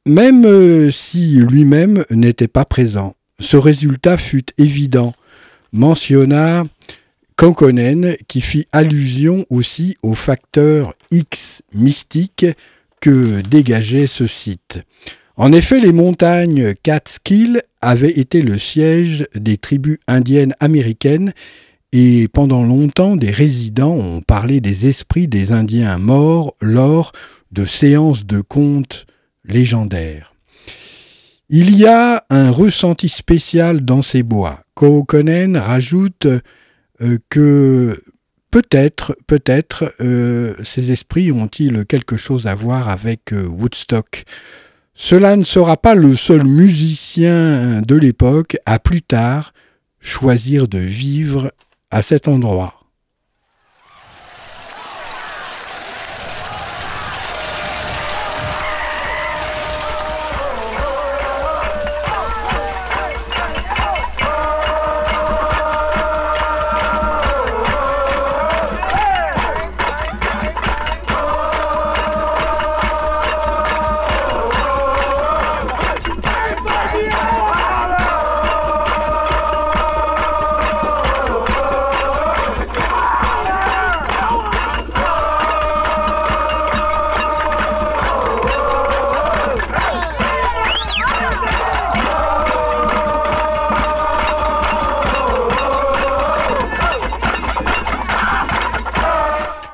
même 0.09 0.43
euh, 0.45 0.89
si 0.89 1.35
lui-même 1.35 2.03
n'était 2.09 2.47
pas 2.47 2.65
présent. 2.65 3.15
Ce 3.39 3.57
résultat 3.57 4.17
fut 4.17 4.45
évident, 4.57 5.13
mentionna 5.71 6.63
Konkonen, 7.35 8.17
qui 8.27 8.41
fit 8.41 8.65
allusion 8.71 9.45
aussi 9.49 9.95
au 10.01 10.15
facteur 10.15 10.95
X 11.11 11.61
mystique 11.73 12.45
que 12.99 13.41
dégageait 13.41 14.07
ce 14.07 14.25
site. 14.27 14.81
En 15.37 15.53
effet, 15.53 15.79
les 15.79 15.93
montagnes 15.93 16.73
Catskill 16.83 17.61
avaient 17.79 18.19
été 18.19 18.41
le 18.41 18.57
siège 18.57 19.25
des 19.35 19.57
tribus 19.57 19.99
indiennes 20.07 20.55
américaines 20.59 21.33
et 21.93 22.27
pendant 22.27 22.63
longtemps 22.63 23.15
des 23.15 23.31
résidents 23.31 23.95
ont 23.95 24.21
parlé 24.21 24.59
des 24.59 24.87
esprits 24.87 25.27
des 25.27 25.51
Indiens 25.51 25.97
morts 25.97 26.55
lors 26.61 27.13
de 27.51 27.63
séances 27.63 28.25
de 28.25 28.41
contes 28.41 29.05
légendaires. 29.45 30.33
Il 31.49 31.75
y 31.75 31.87
a 31.87 32.23
un 32.29 32.51
ressenti 32.51 33.09
spécial 33.09 33.83
dans 33.83 34.03
ces 34.03 34.21
bois. 34.21 34.61
Koukonen 34.75 35.57
rajoute 35.57 36.27
euh, 37.01 37.17
que 37.29 38.01
peut-être, 38.51 39.17
peut-être, 39.25 39.93
euh, 39.99 40.53
ces 40.63 40.91
esprits 40.91 41.31
ont-ils 41.31 41.85
quelque 41.85 42.17
chose 42.17 42.45
à 42.45 42.53
voir 42.53 42.89
avec 42.89 43.33
euh, 43.33 43.47
Woodstock. 43.47 44.25
Cela 44.93 45.35
ne 45.37 45.43
sera 45.43 45.77
pas 45.77 45.95
le 45.95 46.15
seul 46.15 46.43
musicien 46.43 47.81
de 47.81 47.95
l'époque 47.95 48.57
à 48.65 48.77
plus 48.79 49.01
tard 49.01 49.53
choisir 50.01 50.67
de 50.67 50.79
vivre 50.79 51.51
à 51.89 52.01
cet 52.01 52.27
endroit. 52.27 52.78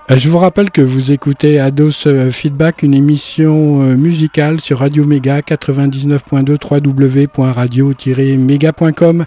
Je 0.10 0.30
vous 0.30 0.38
rappelle 0.38 0.70
que 0.70 0.82
vous 0.82 1.12
écoutez 1.12 1.60
Ados 1.60 2.06
euh, 2.06 2.30
Feedback, 2.30 2.84
une 2.84 2.94
émission 2.94 3.82
euh, 3.82 3.96
musicale 3.96 4.62
sur 4.62 4.78
Radio 4.80 5.04
Méga 5.04 5.42
99.2 5.42 6.58
www.radio-méga.com. 6.62 9.26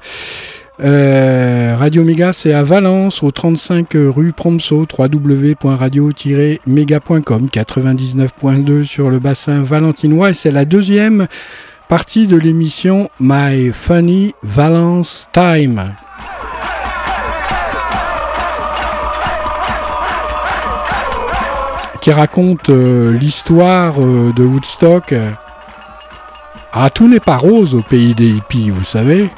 Radio 0.81 2.05
Méga, 2.05 2.33
c'est 2.33 2.53
à 2.53 2.63
Valence, 2.63 3.25
au 3.25 3.33
35 3.33 3.89
rue 3.95 4.33
Promso, 4.33 4.87
www.radio-méga.com, 4.97 7.49
99.2 7.53 8.85
sur 8.85 9.11
le 9.11 9.19
bassin 9.19 9.63
valentinois, 9.63 10.31
et 10.31 10.35
c'est 10.35 10.53
la 10.53 10.65
deuxième 10.65 11.27
partie 11.89 12.29
de 12.29 12.37
l'émission 12.37 13.09
My 13.19 13.73
Funny 13.73 14.37
Valence 14.45 15.29
Time. 15.33 15.95
Qui 22.01 22.13
raconte 22.13 22.71
euh, 22.71 23.13
l'histoire 23.13 23.95
euh, 24.01 24.33
de 24.35 24.45
Woodstock. 24.45 25.15
Ah, 26.73 26.91
tout 26.91 27.09
n'est 27.09 27.21
pas 27.21 27.37
rose 27.37 27.75
au 27.75 27.83
pays 27.83 28.15
des 28.15 28.29
hippies, 28.29 28.71
vous 28.71 28.85
savez. 28.85 29.31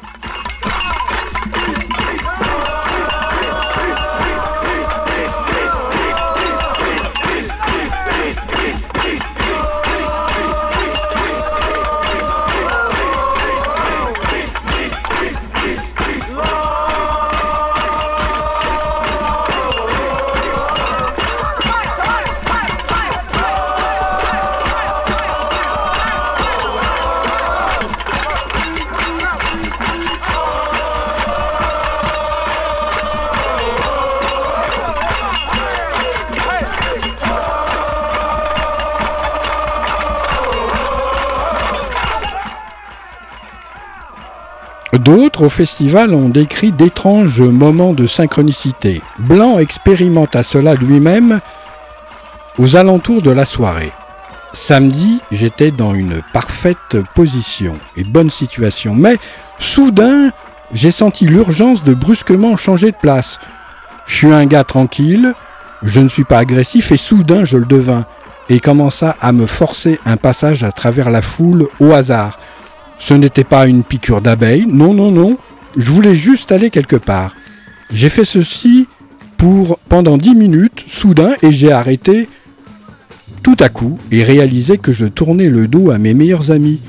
Au 45.43 45.49
festival 45.49 46.15
ont 46.15 46.29
décrit 46.29 46.73
d'étranges 46.73 47.41
moments 47.41 47.93
de 47.93 48.07
synchronicité. 48.07 49.03
Blanc 49.19 49.59
expérimente 49.59 50.37
à 50.37 50.43
cela 50.43 50.75
lui-même 50.75 51.41
aux 52.59 52.77
alentours 52.77 53.23
de 53.23 53.31
la 53.31 53.45
soirée. 53.45 53.93
Samedi, 54.53 55.21
j'étais 55.31 55.71
dans 55.71 55.95
une 55.95 56.23
parfaite 56.33 56.97
position 57.15 57.79
et 57.97 58.05
bonne 58.05 58.31
situation, 58.31 58.95
mais 58.95 59.17
soudain, 59.59 60.31
j'ai 60.73 60.91
senti 60.91 61.27
l'urgence 61.27 61.85
de 61.85 61.95
brusquement 61.95 62.57
changer 62.57 62.91
de 62.91 62.97
place. 62.97 63.39
Je 64.07 64.15
suis 64.17 64.33
un 64.33 64.47
gars 64.47 64.65
tranquille, 64.65 65.35
je 65.83 66.01
ne 66.01 66.09
suis 66.09 66.25
pas 66.25 66.39
agressif 66.39 66.93
et 66.93 66.97
soudain 66.97 67.45
je 67.45 67.57
le 67.57 67.65
devins 67.65 68.05
et 68.49 68.59
commença 68.59 69.17
à 69.21 69.33
me 69.33 69.47
forcer 69.47 70.01
un 70.05 70.17
passage 70.17 70.65
à 70.65 70.73
travers 70.73 71.11
la 71.11 71.23
foule 71.23 71.69
au 71.79 71.93
hasard. 71.93 72.39
Ce 73.01 73.15
n'était 73.15 73.45
pas 73.45 73.67
une 73.67 73.83
piqûre 73.83 74.21
d'abeille, 74.21 74.67
non, 74.69 74.93
non, 74.95 75.11
non, 75.11 75.39
je 75.77 75.91
voulais 75.91 76.15
juste 76.15 76.53
aller 76.53 76.71
quelque 76.71 76.97
part. 76.97 77.35
J'ai 77.93 78.11
fait 78.11 78.27
ceci 78.27 78.87
pour 79.39 79.79
pendant 79.89 80.19
dix 80.19 80.35
minutes, 80.35 80.85
soudain, 80.87 81.31
et 81.43 81.51
j'ai 81.51 81.73
arrêté 81.73 82.29
tout 83.43 83.57
à 83.59 83.71
coup 83.71 83.99
et 84.13 84.23
réalisé 84.23 84.77
que 84.77 84.93
je 84.93 85.07
tournais 85.07 85.49
le 85.49 85.67
dos 85.67 85.91
à 85.91 85.97
mes 85.99 86.13
meilleurs 86.13 86.51
amis. 86.51 86.81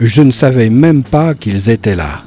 Je 0.00 0.22
ne 0.22 0.32
savais 0.32 0.68
même 0.68 1.02
pas 1.02 1.34
qu'ils 1.34 1.70
étaient 1.70 1.96
là. 1.96 2.22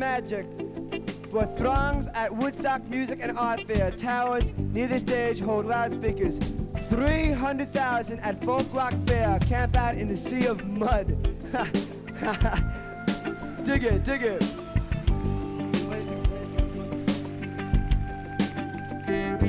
Magic 0.00 0.46
for 1.30 1.44
throngs 1.58 2.08
at 2.14 2.34
Woodstock 2.34 2.82
Music 2.88 3.18
and 3.20 3.36
Art 3.36 3.60
Fair. 3.68 3.90
Towers 3.90 4.50
near 4.72 4.88
the 4.88 4.98
stage 4.98 5.40
hold 5.40 5.66
loudspeakers. 5.66 6.38
300,000 6.88 8.18
at 8.20 8.42
Folk 8.42 8.72
Rock 8.72 8.94
Fair. 9.06 9.38
Camp 9.40 9.76
out 9.76 9.98
in 9.98 10.08
the 10.08 10.16
sea 10.16 10.46
of 10.46 10.66
mud. 10.66 11.06
dig 13.62 13.84
it, 13.84 14.02
dig 14.02 14.22
it. 14.22 14.42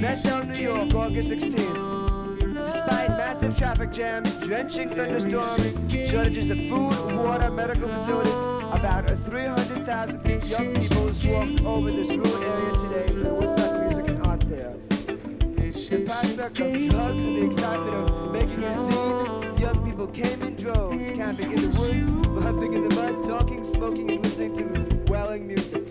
Metro 0.01 0.43
New 0.43 0.55
York, 0.55 0.93
August 0.93 1.29
16th. 1.29 2.53
Despite 2.53 3.09
massive 3.11 3.57
traffic 3.57 3.93
jams, 3.93 4.35
drenching 4.39 4.89
thunderstorms, 4.89 5.77
shortages 6.09 6.49
of 6.49 6.57
food, 6.67 7.15
water, 7.15 7.49
medical 7.49 7.87
facilities, 7.87 8.50
about 8.81 9.05
300,000 9.05 10.49
young 10.49 10.73
people 10.73 11.13
swarmed 11.13 11.63
over 11.65 11.91
this 11.91 12.09
rural 12.09 12.43
area 12.43 12.71
today 12.77 13.07
for 13.09 13.19
the 13.25 13.33
Woodstock 13.35 13.81
Music 13.83 14.07
and 14.07 14.21
Art 14.23 14.43
Fair. 14.45 14.75
The 14.89 16.03
prospect 16.07 16.59
of 16.61 16.89
drugs 16.89 17.25
and 17.25 17.37
the 17.37 17.45
excitement 17.45 18.09
of 18.09 18.31
making 18.31 18.63
a 18.63 18.75
scene, 18.75 19.55
young 19.61 19.85
people 19.85 20.07
came 20.07 20.41
in 20.41 20.55
droves, 20.55 21.11
camping 21.11 21.51
in 21.51 21.69
the 21.69 21.79
woods, 21.79 22.09
humping 22.43 22.73
in 22.73 22.89
the 22.89 22.95
mud, 22.95 23.23
talking, 23.23 23.63
smoking, 23.63 24.09
and 24.09 24.23
listening 24.23 24.55
to 24.55 25.11
wailing 25.11 25.47
music. 25.47 25.87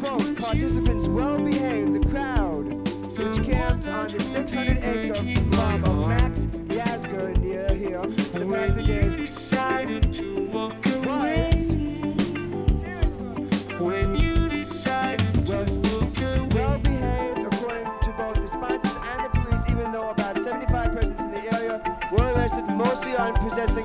Quote, 0.00 0.36
participants 0.36 1.06
well 1.06 1.40
behaved, 1.40 1.92
the 1.92 2.08
crowd, 2.08 2.64
which 3.16 3.40
camped 3.46 3.86
on 3.86 4.08
the 4.10 4.18
600 4.18 4.78
acre 4.78 5.56
farm 5.56 5.84
of 5.84 6.08
Max 6.08 6.46
Yasger 6.74 7.36
near 7.36 7.72
here, 7.72 8.04
the 8.32 8.46
past 8.46 8.84
days, 8.84 9.39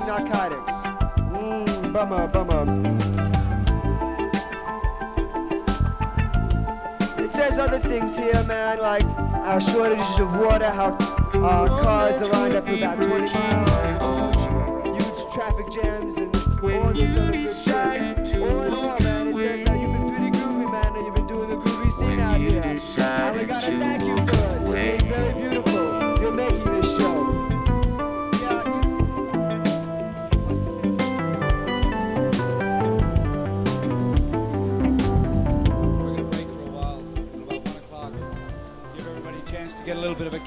narcotics. 0.06 0.72
Mmm, 1.32 1.92
bummer, 1.92 2.28
bummer. 2.28 2.62
It 7.18 7.32
says 7.32 7.58
other 7.58 7.80
things 7.80 8.16
here, 8.16 8.42
man, 8.44 8.78
like 8.78 9.04
our 9.04 9.60
shortages 9.60 10.18
of 10.20 10.36
water, 10.38 10.70
how 10.70 10.92
uh, 11.34 11.82
cars 11.82 12.22
are 12.22 12.28
lined 12.28 12.54
up 12.54 12.66
for 12.66 12.74
about 12.74 13.02
20 13.02 13.32
miles, 13.34 14.94
huge, 14.94 14.96
huge 14.96 15.34
traffic 15.34 15.70
jams, 15.70 16.16
and 16.16 16.34
all 16.36 16.92
this 16.92 17.16
other 17.16 17.32
good 17.32 17.54
shit. 17.54 18.40
All 18.42 18.62
in 18.62 18.72
all, 18.72 19.00
man, 19.00 19.28
it 19.28 19.34
says 19.34 19.62
that 19.64 19.80
you've 19.80 19.92
been 19.92 20.08
pretty 20.08 20.30
groovy, 20.38 20.70
man, 20.70 20.94
and 20.94 21.04
you've 21.04 21.14
been 21.16 21.26
doing 21.26 21.50
a 21.50 21.56
groovy 21.56 21.90
scene 21.90 22.20
out 22.20 22.38
here. 22.38 22.62
And 22.62 23.36
we 23.36 23.44
gotta 23.44 23.66
thank 23.66 24.02
you 24.02 24.15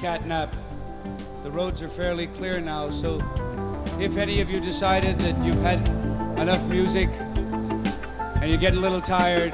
get 0.00 0.22
a 0.22 0.26
little 0.26 0.46
bit 0.46 0.54
of 0.54 0.54
a 0.54 0.54
cat 0.54 0.54
nap. 0.54 0.56
The 1.42 1.50
roads 1.50 1.82
are 1.82 1.88
fairly 1.88 2.26
clear 2.26 2.60
now, 2.60 2.90
so 2.90 3.18
if 3.98 4.16
any 4.16 4.40
of 4.40 4.50
you 4.50 4.60
decided 4.60 5.18
that 5.20 5.44
you've 5.44 5.60
had 5.62 5.86
enough 6.38 6.64
music 6.66 7.08
and 8.40 8.50
you're 8.50 8.58
getting 8.60 8.78
a 8.78 8.82
little 8.82 9.00
tired, 9.00 9.52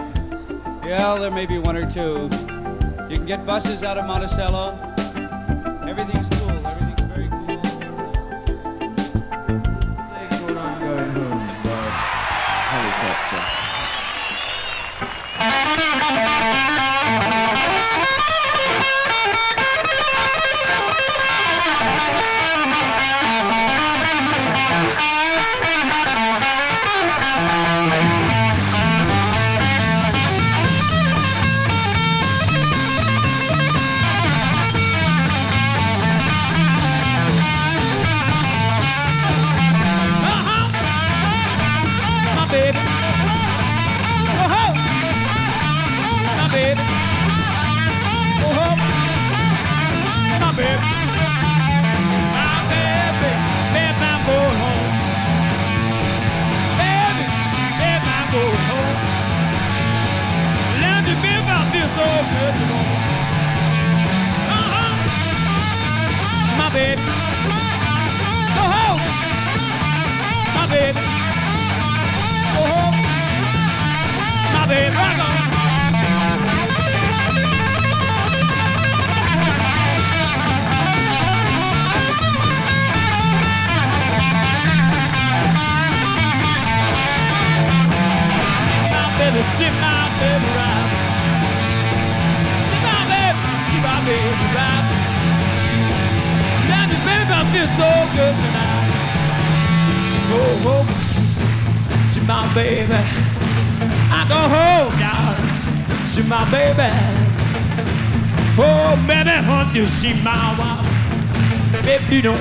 yeah, 0.84 1.16
there 1.18 1.30
may 1.30 1.46
be 1.46 1.58
one 1.58 1.76
or 1.76 1.90
two. 1.90 2.28
You 3.10 3.16
can 3.16 3.26
get 3.26 3.46
buses 3.46 3.82
out 3.82 3.98
of 3.98 4.06
Monticello. 4.06 4.78
Everything's 5.88 6.28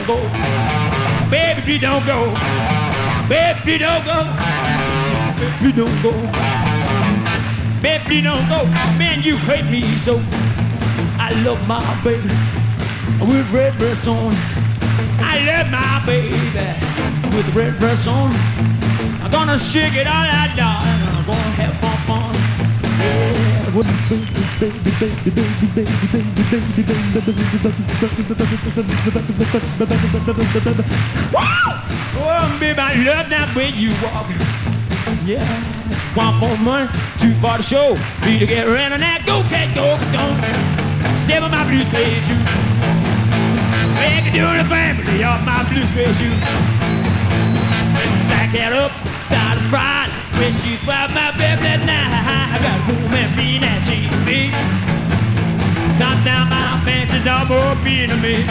go. 0.05 0.17
Baby, 1.29 1.79
don't 1.79 2.05
go. 2.05 2.31
Baby, 3.27 3.59
please 3.61 3.79
don't 3.79 4.05
go. 4.05 4.21
Baby, 5.39 5.71
don't 5.73 6.01
go. 6.03 6.11
Baby, 7.81 8.03
please 8.05 8.23
don't 8.23 8.47
go. 8.47 8.65
Man, 8.97 9.21
you 9.23 9.35
hate 9.37 9.65
me 9.65 9.81
so. 9.97 10.21
I 11.17 11.31
love 11.43 11.59
my 11.67 11.81
baby 12.03 12.29
with 13.25 13.51
red 13.51 13.77
dress 13.77 14.05
on. 14.07 14.33
I 15.19 15.41
love 15.45 15.71
my 15.71 16.03
baby 16.05 16.29
with 17.35 17.55
red 17.55 17.77
dress 17.79 18.07
on. 18.07 18.31
I'm 19.23 19.31
gonna 19.31 19.57
stick 19.57 19.95
it 19.95 20.07
all 20.07 20.13
out, 20.13 20.55
darling. 20.55 21.01
I'm 21.17 21.25
gonna 21.25 21.57
have 21.57 21.73
fun, 21.81 21.94
fun. 23.76 23.86
Yeah, 24.55 24.69
with 24.71 25.65
Woo! 31.34 31.41
Oh, 32.17 32.57
baby, 32.59 32.80
I 32.80 32.95
love 33.03 33.30
that 33.30 33.53
way 33.55 33.69
you 33.69 33.89
walk. 34.03 34.28
Yeah. 35.26 35.43
Want 36.15 36.38
more 36.38 36.57
money, 36.57 36.88
too 37.19 37.34
far 37.41 37.57
to 37.57 37.63
show. 37.63 37.97
Need 38.26 38.39
to 38.39 38.45
get 38.45 38.67
around 38.67 38.93
on 38.93 39.01
that. 39.01 39.23
Go, 39.26 39.43
cat, 39.51 39.76
go, 39.76 39.99
don't. 40.15 40.39
Step 41.26 41.43
on 41.43 41.51
my 41.51 41.67
blue 41.67 41.84
suede 41.84 42.23
shoe. 42.23 42.39
Make 43.99 44.28
it 44.28 44.34
do 44.34 44.47
the 44.55 44.63
family 44.69 45.23
of 45.23 45.43
my 45.43 45.63
blue 45.67 45.86
suede 45.88 46.15
shoe. 46.15 46.32
Back 48.32 48.53
it 48.55 48.71
up, 48.71 48.91
down 49.30 49.57
the 49.57 49.63
front. 49.63 50.24
When 50.38 50.51
she 50.51 50.75
brought 50.83 51.11
my 51.15 51.31
baby 51.39 51.63
that 51.63 51.79
night, 51.88 52.11
I 52.51 52.59
got 52.59 52.79
home 52.83 53.13
and 53.15 53.31
be 53.39 53.55
that 53.63 53.79
she 53.88 54.03
be. 54.27 54.51
Come 55.95 56.19
down 56.27 56.51
my 56.51 56.75
fancy 56.83 57.23
dog, 57.23 57.47
more 57.47 57.75
being 57.83 58.11
to 58.11 58.17
me. 58.19 58.43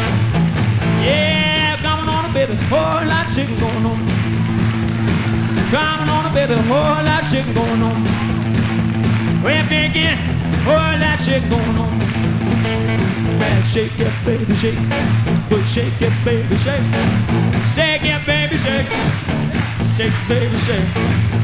Yeah, 1.05 1.77
coming 1.85 2.09
on 2.09 2.25
a 2.25 2.33
baby, 2.33 2.57
whole 2.73 3.05
lot 3.05 3.29
of 3.29 3.35
shit 3.37 3.53
going 3.61 3.85
on. 3.85 4.01
Coming 5.69 6.09
on 6.09 6.25
a 6.25 6.33
baby, 6.33 6.57
whole 6.65 7.05
lot 7.05 7.21
of 7.21 7.29
shit 7.29 7.45
going 7.53 7.83
on. 7.85 8.01
Well, 9.45 9.65
thinking, 9.69 10.17
whole 10.65 10.81
lot 10.81 11.21
of 11.21 11.21
shit 11.21 11.45
going 11.53 11.77
on. 11.85 11.95
Man, 13.37 13.63
shake 13.63 13.93
it, 14.01 14.15
baby, 14.25 14.55
shake. 14.57 14.81
But 15.53 15.63
shake 15.69 16.01
it, 16.01 16.17
baby, 16.25 16.57
shake. 16.65 16.89
Shake 17.77 18.09
it, 18.09 18.25
baby, 18.25 18.57
shake. 18.57 18.89
Shake, 19.97 20.17
baby, 20.27 20.57
shake. 20.65 21.44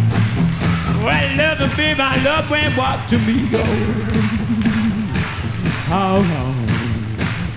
Well, 1.03 1.37
love 1.37 1.79
and 1.79 2.01
I 2.01 2.23
love 2.25 2.51
when 2.51 2.77
walk 2.77 3.07
to 3.09 3.19
me 3.19 3.49
go. 3.51 3.63
How 5.89 6.17
long? 6.17 6.55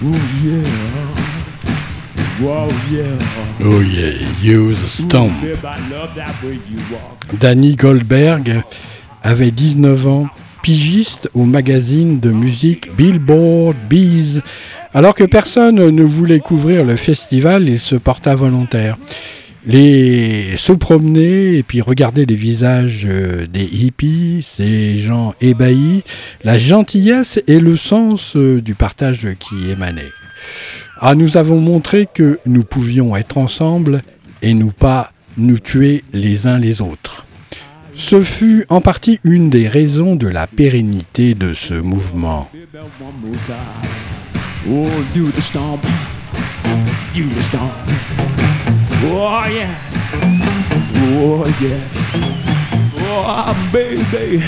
Oh 0.05 0.17
yeah. 0.43 1.23
Oh 3.63 3.81
yeah, 3.81 4.15
use 4.41 4.77
Stomp. 4.87 5.31
Danny 7.39 7.75
Goldberg 7.75 8.63
avait 9.21 9.51
19 9.51 10.07
ans, 10.07 10.27
pigiste 10.61 11.29
au 11.33 11.45
magazine 11.45 12.19
de 12.19 12.31
musique 12.31 12.95
Billboard 12.95 13.77
Bees. 13.87 14.41
Alors 14.93 15.13
que 15.13 15.23
personne 15.23 15.75
ne 15.75 16.03
voulait 16.03 16.39
couvrir 16.39 16.83
le 16.83 16.97
festival, 16.97 17.69
il 17.69 17.79
se 17.79 17.95
porta 17.95 18.35
volontaire. 18.35 18.97
Les 19.66 20.57
se 20.57 20.74
promener 20.74 21.57
et 21.57 21.64
puis 21.64 21.80
regarder 21.80 22.26
les 22.26 22.36
visages 22.36 23.03
euh, 23.05 23.47
des 23.47 23.64
hippies, 23.64 24.45
ces 24.45 24.97
gens 24.97 25.34
ébahis, 25.39 26.03
la 26.43 26.57
gentillesse 26.57 27.41
et 27.47 27.59
le 27.59 27.78
sens 27.78 28.36
euh, 28.36 28.61
du 28.61 28.76
partage 28.76 29.28
qui 29.39 29.70
émanait. 29.70 30.11
Ah, 30.99 31.16
nous 31.16 31.38
avons 31.38 31.61
montré 31.61 32.07
que 32.14 32.39
nous 32.45 32.64
pouvions 32.66 33.16
être 33.16 33.38
ensemble 33.38 34.01
et 34.41 34.53
nous 34.53 34.72
pas 34.72 35.14
nous 35.38 35.59
tuer 35.59 36.03
les 36.11 36.45
uns 36.45 36.59
les 36.59 36.82
autres. 36.82 37.26
Ce 37.95 38.22
fut 38.22 38.66
en 38.70 38.82
partie 38.82 39.20
une 39.24 39.49
des 39.49 39.68
raisons 39.68 40.16
de 40.16 40.28
la 40.28 40.47
pérennité 40.47 41.36
de 41.36 41.53
ce 41.53 41.74
mouvement. 41.74 42.49
Oh, 49.05 49.43
do 49.43 49.59
the 49.59 49.99
stomp. 49.99 50.31
Do 50.31 50.49
the 50.49 50.53
stomp. 50.53 50.79
Oh, 50.79 50.79
yeah. 50.79 50.93
Oh, 50.95 51.45
yeah. 51.61 51.89
Oh, 52.95 53.69
baby. 53.73 54.43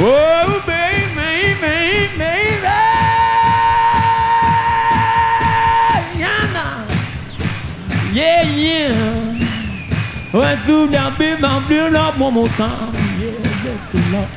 Oh, 0.00 0.62
baby, 0.66 1.14
baby, 1.60 2.18
baby. 2.18 2.74
Yeah, 8.14 8.42
yeah. 8.42 8.42
yeah. 8.42 10.32
Well, 10.32 10.56
do 10.66 10.86
that, 10.88 11.18
baby, 11.18 11.44
I'm 11.44 11.66
doing 11.68 11.92
that 11.94 12.18
one 12.18 12.34
more 12.34 12.48
time. 12.48 12.92
Yeah, 13.18 13.32
let 13.64 13.80
the 13.92 13.98
love. 14.12 14.30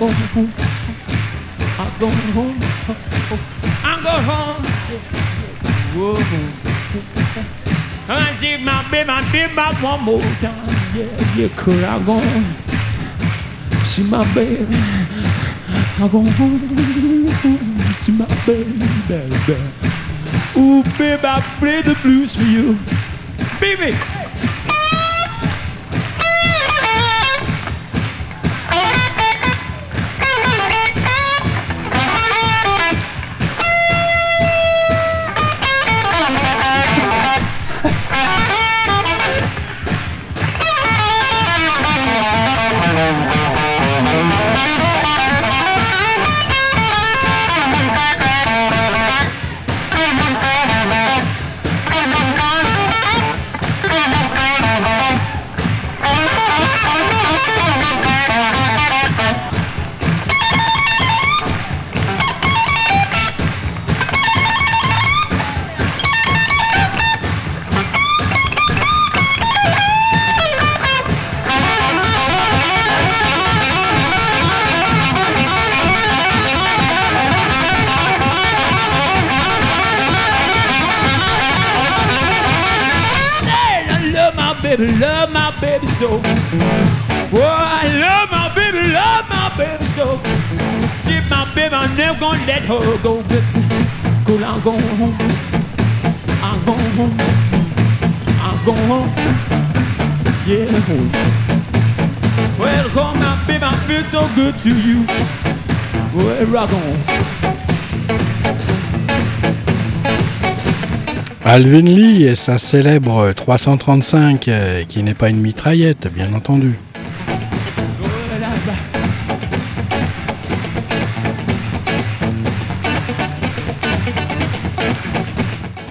I'm 1.80 1.92
going 2.00 2.32
home. 2.34 2.60
I'm 3.84 4.02
going 4.04 4.24
home. 4.24 4.64
Whoa. 5.96 7.61
I 8.08 8.38
did 8.40 8.62
my 8.62 8.84
baby, 8.90 9.10
I 9.10 9.32
did 9.32 9.56
my 9.56 9.74
one 9.82 10.02
more 10.04 10.20
time. 10.20 10.68
Yeah, 10.96 11.36
yeah, 11.36 11.50
could 11.56 11.84
I 11.84 11.98
go? 12.06 12.20
See 13.84 14.04
my 14.04 14.24
baby. 14.34 14.76
I 16.00 16.08
go. 16.12 16.24
See 17.94 18.12
my 18.12 18.26
baby, 18.46 18.74
baby. 19.08 19.58
Ooh, 20.58 20.84
baby, 20.98 21.24
I 21.24 21.42
play 21.60 21.82
the 21.82 21.98
blues 22.02 22.36
for 22.36 22.44
you. 22.44 22.78
Baby. 23.60 23.96
Baby, 84.78 84.98
love 85.00 85.32
my 85.32 85.52
baby 85.60 85.88
so. 86.00 86.22
Oh, 87.34 87.42
I 87.44 87.84
love 88.00 88.32
my 88.32 88.48
baby, 88.56 88.82
love 88.94 89.28
my 89.30 89.52
baby 89.58 89.84
so. 89.96 90.18
She's 91.06 91.30
my 91.30 91.44
baby, 91.54 91.76
I'm 91.76 91.96
never 91.98 92.20
gonna 92.20 92.46
let 92.46 92.62
her 92.64 92.98
go. 93.04 93.22
Cause 94.24 94.44
I'm 94.44 94.62
going 94.62 94.80
home. 94.96 95.16
I'm 96.42 96.64
going 96.66 96.92
home. 97.00 97.16
I'm 98.40 98.66
going 98.66 98.88
home. 98.88 99.10
Yeah, 100.48 100.66
home. 100.88 101.12
Well, 102.58 102.90
come 102.90 103.20
my 103.20 103.44
baby, 103.48 103.64
I 103.64 103.76
feel 103.88 104.06
so 104.12 104.36
good 104.36 104.58
to 104.60 104.70
you. 104.70 105.06
Well, 106.16 106.46
rock 106.48 106.72
on. 106.72 107.41
Alvin 111.54 111.82
Lee 111.82 112.24
et 112.24 112.36
sa 112.36 112.58
célèbre 112.58 113.34
335, 113.34 114.48
euh, 114.48 114.84
qui 114.86 115.04
n'est 115.04 115.14
pas 115.14 115.28
une 115.28 115.42
mitraillette, 115.42 116.08
bien 116.08 116.32
entendu. 116.34 116.80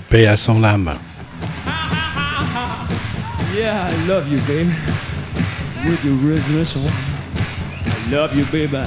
Paix 0.09 0.27
à 0.27 0.37
son 0.37 0.65
âme. 0.65 0.95
Yeah, 3.55 3.91
I 3.91 4.09
love 4.09 4.33
you, 4.33 4.39
baby. 4.49 4.73
With 5.85 6.03
your 6.03 6.39
dress 6.49 6.75
on. 6.75 6.87
I 6.87 8.11
love 8.11 8.35
you, 8.35 8.47
baby. 8.47 8.79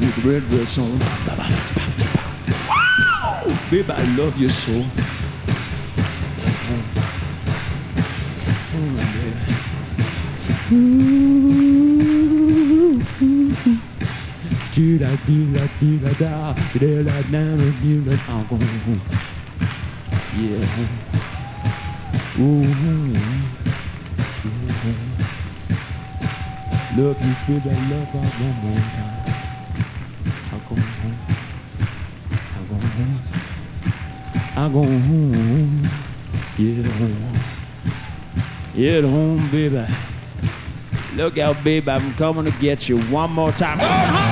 With 0.00 0.24
red 0.24 0.48
dress 0.48 0.78
on. 0.78 0.98
Baby, 3.70 3.90
I 3.90 4.16
love 4.16 4.38
you 4.38 4.48
so. 4.48 4.72
Do 10.68 10.74
do 14.74 14.98
do 14.98 15.38
da 15.48 16.54
Yeah. 20.36 20.66
Ooh. 22.40 22.66
Love 26.96 27.22
you, 27.22 27.34
baby, 27.46 27.70
I 27.70 27.78
love 27.86 28.10
you 28.12 28.20
one 28.42 28.56
more 28.62 28.82
time. 28.90 29.22
I 30.50 30.58
go 30.66 30.74
home. 30.74 31.18
I 32.40 32.60
go 32.66 32.74
home. 32.96 33.18
I 34.56 34.68
go 34.68 34.82
home. 34.82 35.86
Yeah, 36.58 36.90
home. 36.90 37.34
Yeah, 38.74 39.02
home, 39.02 39.48
baby. 39.52 40.05
Look 41.16 41.38
out, 41.38 41.64
babe, 41.64 41.88
I'm 41.88 42.12
coming 42.16 42.44
to 42.44 42.50
get 42.58 42.90
you 42.90 43.00
one 43.04 43.30
more 43.30 43.50
time. 43.52 44.25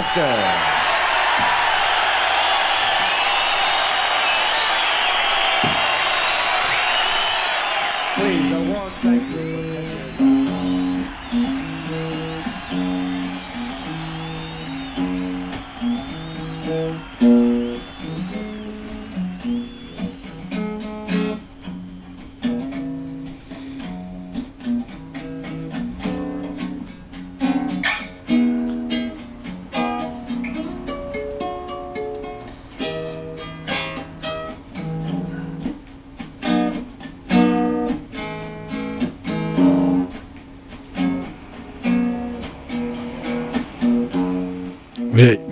After. 0.00 0.67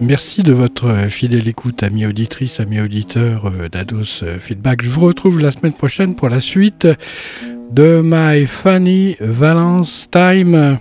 Merci 0.06 0.42
de 0.42 0.52
votre 0.52 1.08
fidèle 1.08 1.48
écoute, 1.48 1.82
amis 1.82 2.06
auditrices, 2.06 2.60
amis 2.60 2.80
auditeurs 2.80 3.46
euh, 3.46 3.68
d'Ados 3.68 4.22
euh, 4.22 4.38
Feedback. 4.38 4.82
Je 4.82 4.90
vous 4.90 5.00
retrouve 5.00 5.40
la 5.40 5.50
semaine 5.50 5.72
prochaine 5.72 6.14
pour 6.14 6.28
la 6.28 6.40
suite 6.40 6.86
de 7.72 8.00
My 8.04 8.46
Funny 8.46 9.16
Valence 9.20 10.08
Time. 10.10 10.78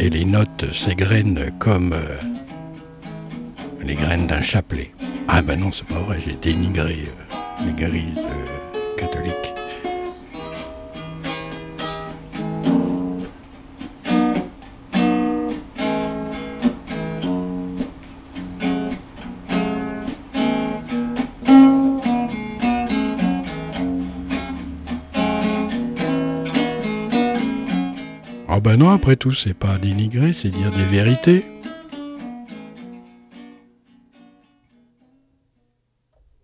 Et 0.00 0.10
les 0.10 0.24
notes 0.24 0.66
s'égrènent 0.72 1.52
comme 1.58 1.92
euh, 1.92 2.16
les 3.82 3.94
graines 3.94 4.26
d'un 4.26 4.42
chapelet. 4.42 4.90
Ah 5.28 5.42
ben 5.42 5.60
non, 5.60 5.70
c'est 5.70 5.86
pas 5.86 6.00
vrai, 6.00 6.18
j'ai 6.24 6.36
dénigré 6.40 6.98
euh, 7.06 7.64
l'église 7.66 8.18
euh, 8.18 9.53
ben 28.64 28.78
non, 28.78 28.88
après 28.88 29.16
tout, 29.16 29.32
c'est 29.32 29.52
pas 29.52 29.76
dénigrer, 29.76 30.32
c'est 30.32 30.48
dire 30.48 30.70
des 30.70 30.86
vérités. 30.86 31.44